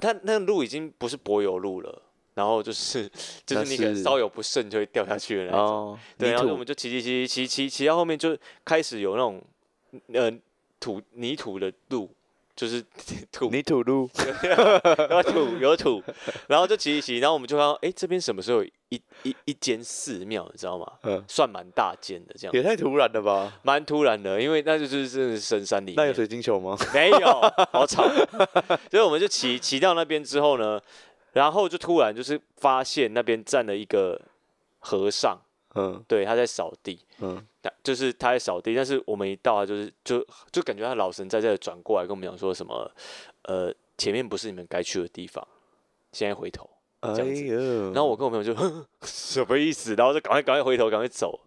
[0.00, 2.02] 他那个路已经不是柏油路了，
[2.34, 3.10] 然后就是
[3.44, 5.98] 就是那个稍有不慎就会掉下去的那种。
[6.16, 9.42] 对，然后我们就骑骑骑骑骑骑到后面就开始有那种
[10.12, 10.30] 呃
[10.78, 12.08] 土泥土的路。
[12.54, 12.84] 就是
[13.30, 14.08] 土泥土路，
[15.10, 16.02] 有土有土，
[16.48, 20.86] 然后就骑一骑，然后我们就看到，哎，这边什么时候一一一间寺庙，你知道吗？
[21.02, 23.52] 嗯，算蛮大间的，这样也太突然了吧？
[23.62, 25.94] 蛮突然的，因为那就是真的是深山里。
[25.96, 26.76] 那有水晶球吗？
[26.92, 27.40] 没有，
[27.72, 28.06] 好吵。
[28.90, 30.80] 所以我们就骑骑到那边之后呢，
[31.32, 34.20] 然后就突然就是发现那边站了一个
[34.78, 35.38] 和尚。
[35.74, 37.42] 嗯，对，他在扫地，嗯，
[37.82, 42.90] 就是他在扫地，但是我们一到啊，就是就就感觉他老神在这转过来跟我们讲说什么，
[43.42, 45.46] 呃，前面不是你们该去的地方，
[46.12, 46.68] 现在回头
[47.02, 48.54] 这样子，然后我跟我朋友就
[49.02, 51.40] 什么意思，然后就赶快赶快回头赶快走。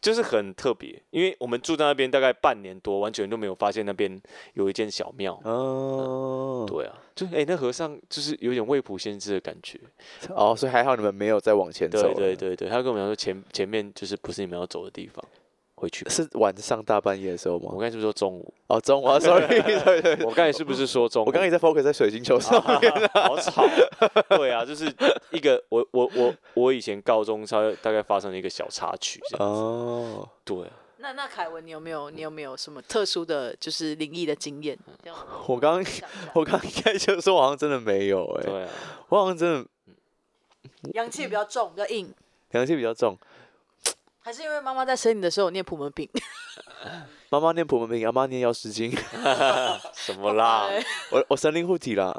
[0.00, 4.22] 就是很特别，因为我们住在那边大概半年多，完全都没有发现那边
[4.54, 5.36] 有一间小庙。
[5.42, 9.76] 哦，对啊，就哎，那和尚就是有点未卜先知的感觉。
[10.28, 12.14] 哦，所以还好你们没有再往前走。
[12.14, 15.20] 对对对对，他跟我们讲说前前面就是不是你们要走的地方。
[15.78, 17.70] 回去是晚上大半夜的时候吗？
[17.72, 18.52] 我刚才是不是说中午？
[18.66, 21.26] 哦，中午，sorry， 对对，我刚才是不是说中午？
[21.26, 23.64] 我刚才在 focus 在水晶球上面， 好吵。
[24.30, 24.92] 对啊，就是
[25.30, 29.20] 一个我我我我以前高中稍微大概发生了一个小插曲。
[29.38, 30.56] 哦，对，
[30.98, 34.76] 那那凯文，你有没有你有没有什么特殊的就是灵异的经验？
[35.46, 35.84] 我刚
[36.34, 38.42] 我刚应该就说，我好像真的没有哎。
[38.44, 38.68] 对啊，
[39.08, 39.64] 我好像真的
[40.94, 42.12] 阳气比较重，比较硬。
[42.52, 43.14] 阳气比较重，
[44.28, 46.06] 还是因为妈妈在生你的时候念普门品？
[47.32, 48.94] 妈妈念普门品，阿妈念药师经。
[49.96, 50.68] 什么啦？
[51.10, 52.14] 我我神灵护体啦。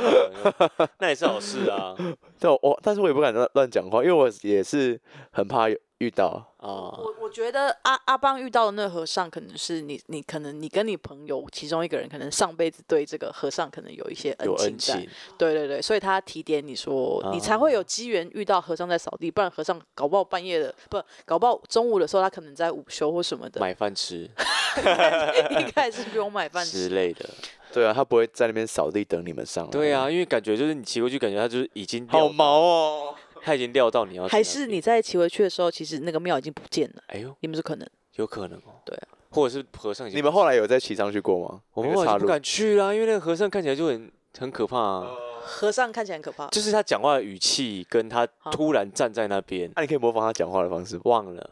[0.98, 1.94] 那也是好事啊。
[2.38, 4.98] 但，我但是我也不敢乱乱讲话，因为我也是
[5.30, 5.68] 很怕
[6.00, 6.26] 遇到。
[6.58, 6.92] 啊。
[6.98, 15.06] 我我觉得阿阿邦遇到的那和尚，可能是你你可能你跟你朋友其中一个人，可能上辈子对这个和尚可能有一些恩情在，
[15.38, 23.60] 对对对，所以他提点你说，你才会有机缘遇到和尚在扫地，不然和尚搞不好半夜的，不搞不好中午的时候他可能在午休或什么的。
[23.60, 24.28] 买饭吃，
[25.58, 26.88] 应该是不用买饭吃。
[26.88, 27.28] 之类的，
[27.72, 33.14] 对啊，他不会在那边扫地等你们上来，对啊，因为感觉就是你骑过去，感觉他就是已经好毛哦。
[33.42, 37.02] 他已经料到你要，还是你在骑回去的时候，其实那个庙已经不见了。
[37.08, 38.80] 哎呦，你们是可能，有可能哦。
[38.84, 40.08] 对啊，或者是和尚。
[40.10, 41.60] 你们后来有再骑上去过吗？
[41.72, 44.78] 我们后来不敢去啦，因为那个和尚看起来就很很可怕。
[44.78, 45.10] 啊。
[45.42, 49.68] 和尚看起来很可怕，就是他讲话的语气，跟他突然站在那边。
[49.74, 51.00] 那你可以模仿他讲话的方式。
[51.04, 51.50] 忘了，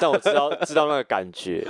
[0.00, 1.64] 但我知道知道那个感觉。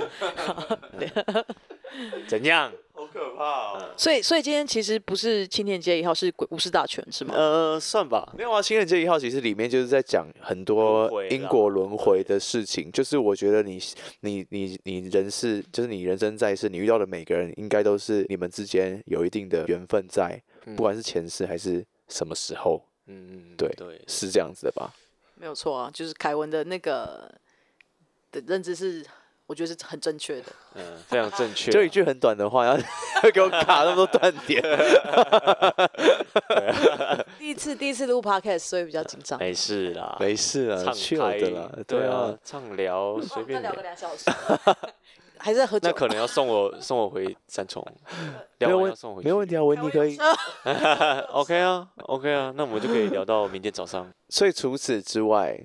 [2.27, 2.71] 怎样？
[2.99, 3.93] 好可怕哦！
[3.95, 7.33] 所以，所以今天其实不是青田街一号，是鬼武士大全，是吗？
[7.33, 8.29] 呃，算吧。
[8.37, 12.91] 没有啊，青田街一号其实里面就是在讲很多因果轮回的事情。
[12.91, 13.79] 就是我觉得你、
[14.19, 20.41] 你、你、你人是，就是你人生在世，你遇到的每个人，应该都是你们之间有一定的缘分在，
[20.75, 22.83] 不管是前世还是什么时候。
[23.07, 24.93] 嗯嗯，对对，是这样子的吧？
[25.35, 27.33] 没有错啊，就是凯文的那个
[28.29, 29.05] 的认知是。
[29.49, 30.45] 我觉得是很正确的，
[30.75, 31.71] 嗯，非常正确。
[31.71, 32.77] 就一句很短的话，要
[33.33, 34.61] 给我卡那么多断点。
[37.39, 39.39] 第一次第一次录 podcast，所以比较紧张。
[39.39, 41.67] 没事啦，没事啦，畅开的啦。
[41.87, 44.25] 对啊，畅聊， 随便聊个两小时。
[45.41, 45.87] 还在喝酒？
[45.87, 47.83] 那可能要送我送我回三重。
[48.59, 50.15] 没有送回，没问题啊，文迪可以。
[51.31, 54.07] OK 啊，OK 啊，那我们就可以聊到明天早上。
[54.29, 55.59] 所以除此之外。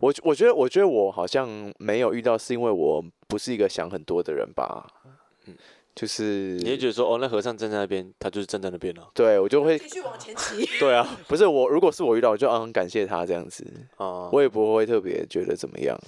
[0.00, 4.86] 我我觉得，我觉得我好像没有遇到，是因为我不是一个想很多的人吧。
[5.46, 5.54] 嗯，
[5.94, 9.10] 就是你会觉得说，哦，那和尚站在那边，他就是站在那边了。
[9.12, 10.64] 对，我就会继续往前骑。
[10.78, 13.66] 对啊，不是我，如果是我遇到，我就很感谢他这样子。
[13.96, 15.98] 啊，我也不会特别觉得怎么样。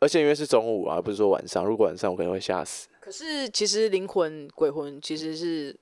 [0.00, 2.88] 而且因为是中午啊，不是说晚上，如果晚上我可能会吓死。
[3.00, 5.74] 可是其实灵魂、鬼魂其实是。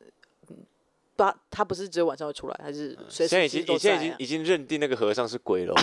[1.17, 5.75] 他他不是只有晚上会出来，还是现在已经你现在已经已经认定那个和尚是鬼了，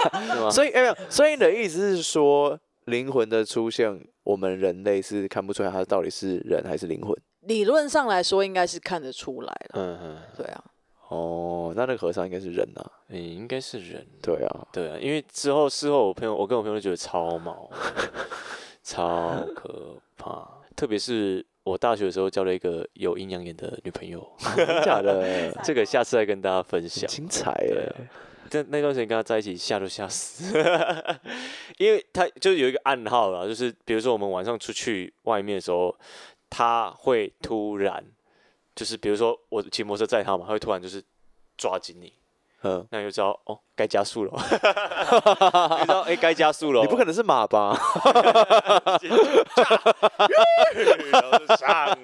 [0.50, 7.14] 所以没有，所以你的意思是说，灵魂的出现，我们人类是看不出来他到底是人还是灵魂？
[7.42, 9.74] 理论上来说，应该是看得出来了。
[9.74, 10.64] 嗯嗯，对啊。
[11.08, 12.90] 哦，那那个和尚应该是人啊？
[13.08, 14.06] 嗯，应该是人。
[14.20, 17.70] 对啊，对啊，因为之后事后，我朋友我跟我朋友都觉得超毛，
[18.82, 21.44] 超可怕，特别是。
[21.68, 24.26] 我大学的时候交了一个有阴阳眼的女朋友，
[24.82, 27.06] 假的， 这个下次再跟大家分享。
[27.08, 27.94] 精彩耶！
[28.48, 30.56] 在那段时间跟他在一起，吓都吓死，
[31.76, 35.94] 因为他就有一个暗号啦，就是比如说我们晚上出去外面的时候，
[36.48, 38.02] 他会突然，
[38.74, 41.02] 就是比如说我骑摩托车载他嘛，他会突然就是
[41.58, 42.10] 抓紧你。
[42.62, 44.32] 嗯，那你就知道哦，该加速了。
[44.34, 46.82] 你知道哎，该加速了。
[46.82, 47.78] 你不可能是马吧？
[51.56, 51.96] 上，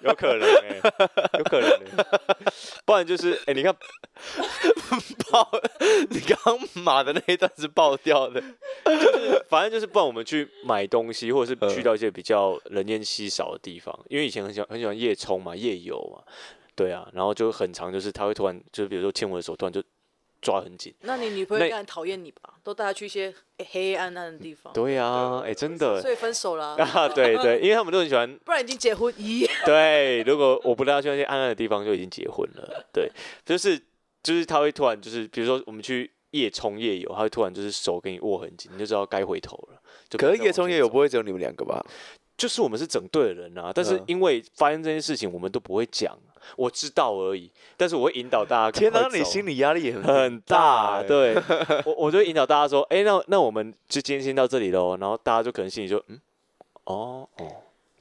[0.00, 0.80] 有可能哎，
[1.38, 1.80] 有可能
[2.84, 3.74] 不然就是哎，你看
[5.32, 5.50] 爆，
[6.10, 6.36] 你刚
[6.74, 8.40] 马的那一段是爆掉的，
[8.84, 16.22] 就是反正就是不然我们去买东西，或者是去到一些比较人烟稀少的地方，因为以前很喜欢很喜欢夜冲嘛，夜游嘛。
[16.78, 19.82] 对啊，然后就很长，就是他会突然，就是比如说牵我的手，突然就
[20.40, 20.94] 抓很紧。
[21.00, 22.54] 那你女朋友应该很讨厌你吧？
[22.62, 23.34] 都带她去一些
[23.72, 24.72] 黑暗暗的地方。
[24.72, 26.00] 对啊，哎，真的。
[26.00, 26.76] 所以分手了。
[26.78, 28.32] 啊，对对，因为他们都很喜欢。
[28.46, 29.50] 不然已经结婚咦？
[29.66, 32.86] 对，如果我不带她去那些暗暗的地方，就已经结婚了。
[32.92, 33.10] 对，
[33.44, 33.76] 就是
[34.22, 39.82] 就是他会突然就是，比如说我们去夜冲夜游，他会突然就是手给你握很紧，你就知道该回头了。
[40.08, 41.84] 就可是夜冲夜游不会只有你们两个吧？
[42.36, 46.16] 就是我们是整队的人啊，但是因为发生这件事情，我们都不会讲。
[46.56, 48.70] 我知道而已，但是我会引导大家。
[48.70, 51.02] 天哪，你心理压力很很大。
[51.02, 51.34] 对，
[51.84, 54.96] 我我就引导大家说，哎，那那我们就今天先到这里喽。
[54.96, 56.20] 然后大家就可能心里就，嗯，
[56.84, 57.46] 哦哦，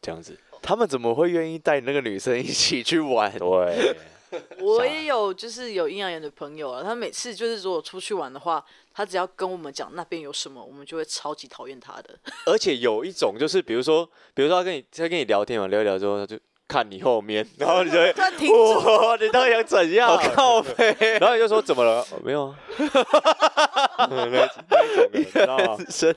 [0.02, 0.38] 这样子。
[0.62, 3.32] 他们怎么会愿意带那个女生一起去玩？
[3.38, 3.96] 对，
[4.60, 12.18] 我也有就是有阴阳眼的朋友啊，他每次就是如果出去玩的话，他只要跟我们讲那边有什么，我们就会超级讨厌他的。
[12.46, 16.38] 而且有一种就是，比如说，比如说他跟你他跟你聊天嘛，聊一聊之后他就。
[16.68, 20.18] 看你后面， 然后你就会停住，哇，你到底想怎样？
[20.36, 22.02] 靠背，然后你就说怎么了？
[22.02, 22.56] 哦没有啊，
[24.10, 25.78] 那那一种的，你知道吗？
[25.90, 26.16] 身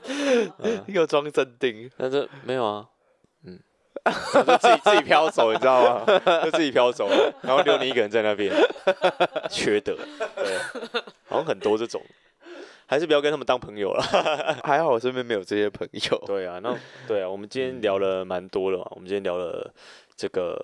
[0.87, 2.87] 又装镇定，但是没有啊，
[3.47, 3.59] 嗯，
[4.35, 6.21] 就自己自己飘走，你知道吗？
[6.45, 7.09] 就自己飘走，
[7.43, 8.53] 然后留你一个人在那边，
[9.49, 9.97] 缺德，
[10.37, 10.59] 对，
[11.29, 12.03] 好像很多这种，
[12.87, 14.03] 还是不要跟他们当朋友了。
[14.65, 16.23] 还好我身边没有这些朋友。
[16.27, 16.77] 对啊，那
[17.07, 19.73] 对啊，我们今天聊了蛮多了嘛，我们今天聊了
[20.21, 20.55] 这个，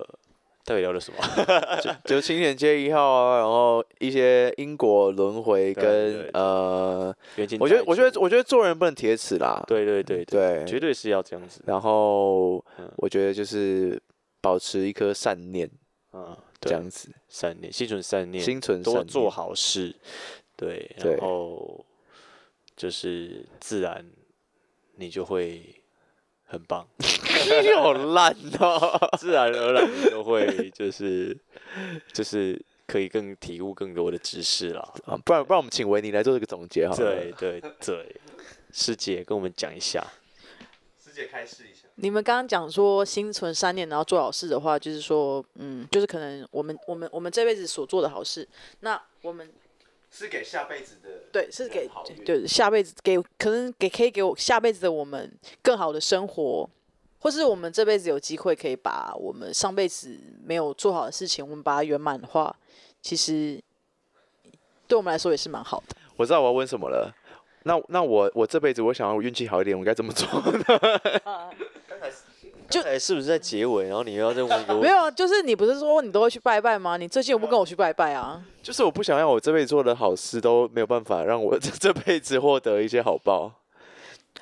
[0.66, 1.18] 到底聊了什么？
[2.04, 7.16] 就青年街一号啊，然后一些因果轮回跟呃，
[7.58, 11.62] 我觉得我觉得我觉得做人不能铁齿啦，对对对对绝对是要这样子。
[11.64, 12.86] 然后嗯。
[12.98, 13.98] 我觉得就是
[14.42, 15.70] 保持一颗善念，
[16.12, 19.06] 嗯，这，样子，善念，心存善念，心存善念。
[19.06, 19.96] 多做好事，
[20.54, 20.94] 对。
[20.98, 21.82] 然后
[22.76, 24.04] 就是自然
[24.96, 25.62] 你就会
[26.46, 28.98] 很棒， 你好烂哦！
[29.18, 31.36] 自然而然你就会就是
[32.12, 34.80] 就是可以更体悟更多的知识啦。
[35.04, 36.96] 啊不然不然我们请维尼来做这个总结好了。
[36.96, 38.16] 对，对对，
[38.72, 40.06] 师姐跟我们讲一下，
[41.02, 41.82] 师姐开示一下。
[41.96, 48.46] 你们刚刚讲说心存善念，然后做好事的话，就是说，嗯，就是可能我们我们我们这辈子所做的好事，
[48.80, 49.50] 那我们
[50.16, 51.86] 是给下辈子的对是给
[52.24, 56.66] 对下辈子给可能给可以给我下辈子的我们更好的生活，
[57.18, 62.56] 或是我们这辈子有机会可以把我们上辈子没有做好的事情，我们把它圆满的话，
[63.02, 63.62] 其实
[64.86, 65.94] 对我们来说也是蛮好的。
[66.16, 67.14] 我知道我要问什么了。
[67.64, 70.26] 那那我我这辈子我想要运气好一点，我该怎么做？
[72.68, 74.86] 就哎，是不是在结尾，然后你又要再问一个问题？
[74.86, 76.96] 没有啊，就是你不是说你都会去拜拜吗？
[76.96, 78.44] 你最近有不跟我去拜拜啊？
[78.62, 83.52] 就是我不想要我这辈子做的好事都没有办法让我这这辈子获得一些好报。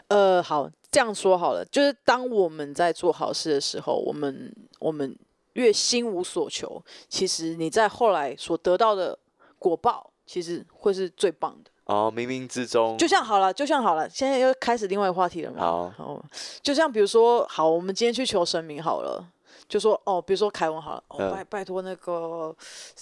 [0.09, 5.17] 呃，好，这样说好了，就是当我们在做好事的时候，我们我们
[5.55, 9.19] 越心无所求，其实你在后来所得到的
[9.59, 11.71] 果报，其实会是最棒的。
[11.87, 15.93] 哦，冥冥之中，就像好了，就像好了，现在又开始另外一个话题了嘛。
[15.97, 16.25] 好
[16.63, 19.25] 就像比如说，好，我们今天去求神明好了。
[19.67, 22.55] 就说哦，比如说凯文好了，哦嗯拜拜托那个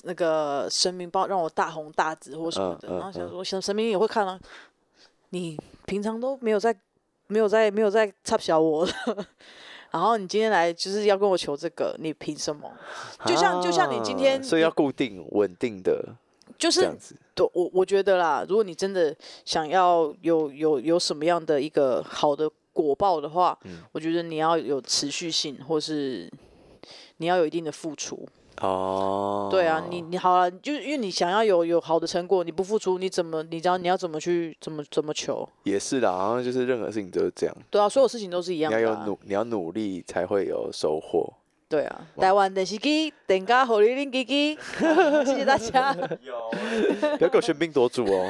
[0.04, 4.38] 那个神明帮让我大红大紫或什么的，嗯嗯然后想说神神明也会看啊，
[5.30, 6.74] 你平常都没有在
[7.26, 8.92] 没有在没有在插小我的，
[9.90, 12.70] 然后你今天来就是要跟我求这个，你凭什么？
[13.26, 16.14] 就像就像你今天啊所以要固定稳定的
[16.58, 16.90] 就是。
[17.34, 26.30] 对我我觉得啦，如果你真的想要有有有什么样的一个好的果报的话，嗯我觉得你要有持续性，或是
[27.16, 28.28] 你要有一定的付出。
[28.60, 35.48] 哦，对啊，你你好了，就是因为你想要有有好的成果，你不付出，你怎么你知道你要怎么去怎么怎么求？
[35.62, 38.80] 也是啦，好像就是任何事情都是这样，对啊，所有事情都是一样的、啊。
[38.80, 41.32] 要有努，你要努力才会有收获。
[41.72, 44.58] 对啊，台湾电视机，等家火力令机机，
[45.24, 45.94] 谢谢大家。
[45.94, 48.28] 不要给我喧宾夺主哦。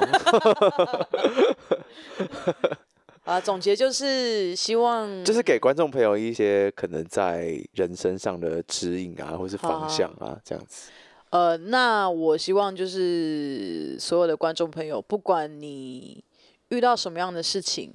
[3.24, 10.92] 啊，总结就是希望就是给观众朋友一些可能在人生上的指引啊，或是方向啊，这样子。
[11.30, 16.22] 呃，那我希望就是所有的观众朋友，不管你
[16.68, 17.92] 遇到什么样的事情，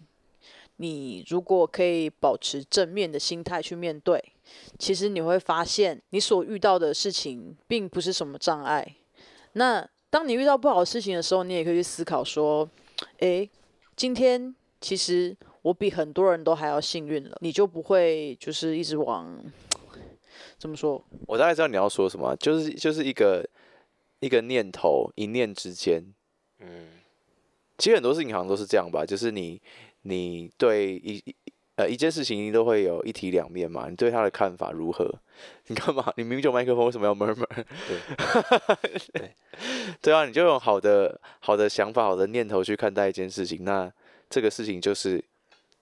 [0.75, 4.21] 你如果可以保持正面的心态去面对，
[4.79, 8.95] 其实你会发现你所遇到的事情并不是什么障碍。
[9.53, 12.69] 那当你遇到不好的事情的时候，你也可以去思考说，
[13.19, 13.49] 诶，
[13.95, 19.43] 今天其实我比很多人都还要幸运了，你就不会就是一直往
[20.57, 21.03] 怎么说？
[21.27, 23.47] 我大概知道你要说什么，就是就是一个
[24.19, 26.03] 一个念头，一念之间。
[26.59, 26.87] 嗯，
[27.77, 29.61] 其实很多事情好像都是这样吧，就是你
[30.03, 31.35] 你对一一
[31.77, 35.09] 呃一件事情都会有一体两面嘛，你对他的看法如何？
[35.67, 36.11] 你干嘛？
[36.17, 37.45] 你明明就有麦克风，为什么要 murmur？
[39.13, 39.31] 对
[40.01, 43.91] 对啊，你就用好的好的想法、好的念头去看待一件事情，那
[44.29, 45.23] 这个事情就是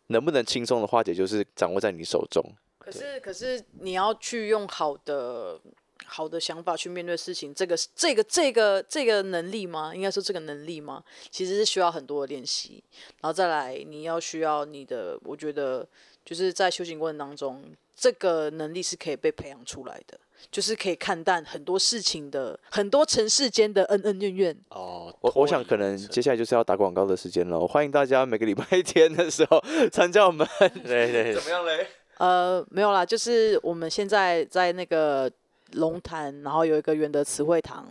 [0.07, 2.43] 能不能轻松的化解，就是掌握在你手中。
[2.77, 5.59] 可是，可是你要去用好的、
[6.05, 9.93] 好的想法去面对事情，这个、这个、这个、这个能力吗？
[9.95, 11.03] 应该说这个能力吗？
[11.31, 12.83] 其实是需要很多的练习，
[13.21, 15.87] 然后再来，你要需要你的，我觉得
[16.23, 17.63] 就是在修行过程当中，
[17.95, 20.19] 这个能力是可以被培养出来的，
[20.51, 24.57] 就是可以看淡很多事情的很多尘世间的恩恩怨怨。
[24.69, 30.47] 哦，我我想可能接下来就是要打广告的时间了，欢迎大家每个礼拜天的时候 参加我们。
[30.59, 31.87] 对 对么样嘞？
[32.17, 35.29] 呃，没有啦，就是我们现在在那个
[35.75, 37.87] 龙潭，然后有一个圆德词汇堂。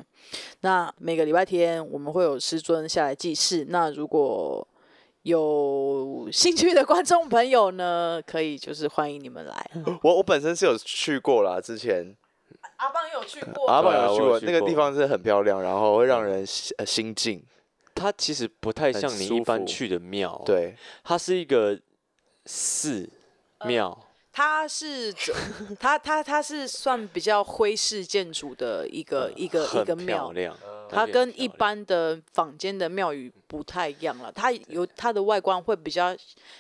[0.61, 3.66] 那每个礼拜天我们会有师尊下来祭祀。
[3.68, 4.66] 那如果
[5.22, 9.70] 有兴趣的观众朋友呢，可以就是欢迎你们来。
[10.03, 12.14] 我我本身是有去过啦，之前
[12.76, 17.43] 阿邦有去过，阿邦有去过，那个地方是很漂亮，然后会让人心呃心静。
[17.95, 21.78] 它其实不太像你一般去的庙，，对，它是一个
[22.45, 23.09] 寺
[23.64, 23.97] 庙，
[24.37, 25.32] 它是怎
[25.78, 30.35] 它它它是算比较徽式建筑的一个一个一个庙，
[30.91, 36.16] 它跟一般的坊间的庙宇不太一样了，它有它的外观会比较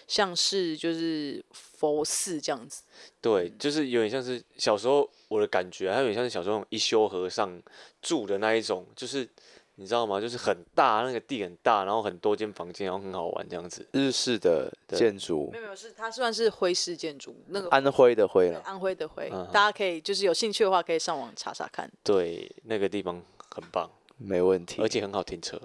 [0.06, 2.84] 像是就是佛寺这样子。
[3.20, 7.60] 对，就是有点像是小时候我的感觉，它有点像是小时候一休和尚
[8.00, 9.28] 住的那一种，就是
[9.76, 10.20] 你知道吗？
[10.20, 13.86] 就是很大，那个地很大，然后很多间房间，然后很好玩这样子。
[13.92, 18.60] 日式的建筑没，有没有，是它算是徽式建筑，那个安徽的徽了。
[18.64, 21.90] 安徽的徽嗯，大家可以就是有兴趣的话可以上网查查看。
[22.02, 23.20] 对，那个地方
[23.50, 25.60] 很棒，没问题而，且很好停车。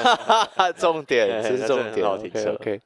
[0.76, 2.06] 重点，这 是重点。
[2.06, 2.80] 好停车 OK，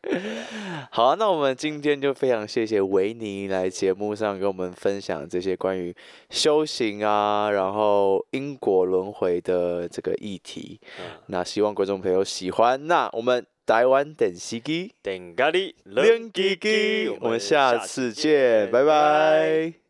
[0.90, 5.94] 好啊，那我们今天就非常谢谢维尼来节目上跟我们分享这些关于
[6.30, 10.80] 修行啊，然后因果轮回的这个议题。
[10.98, 12.86] 嗯，那希望观众朋友喜欢。
[12.86, 19.81] 那我们台湾等西基，等咖喱，练基基，我们下次见，拜拜。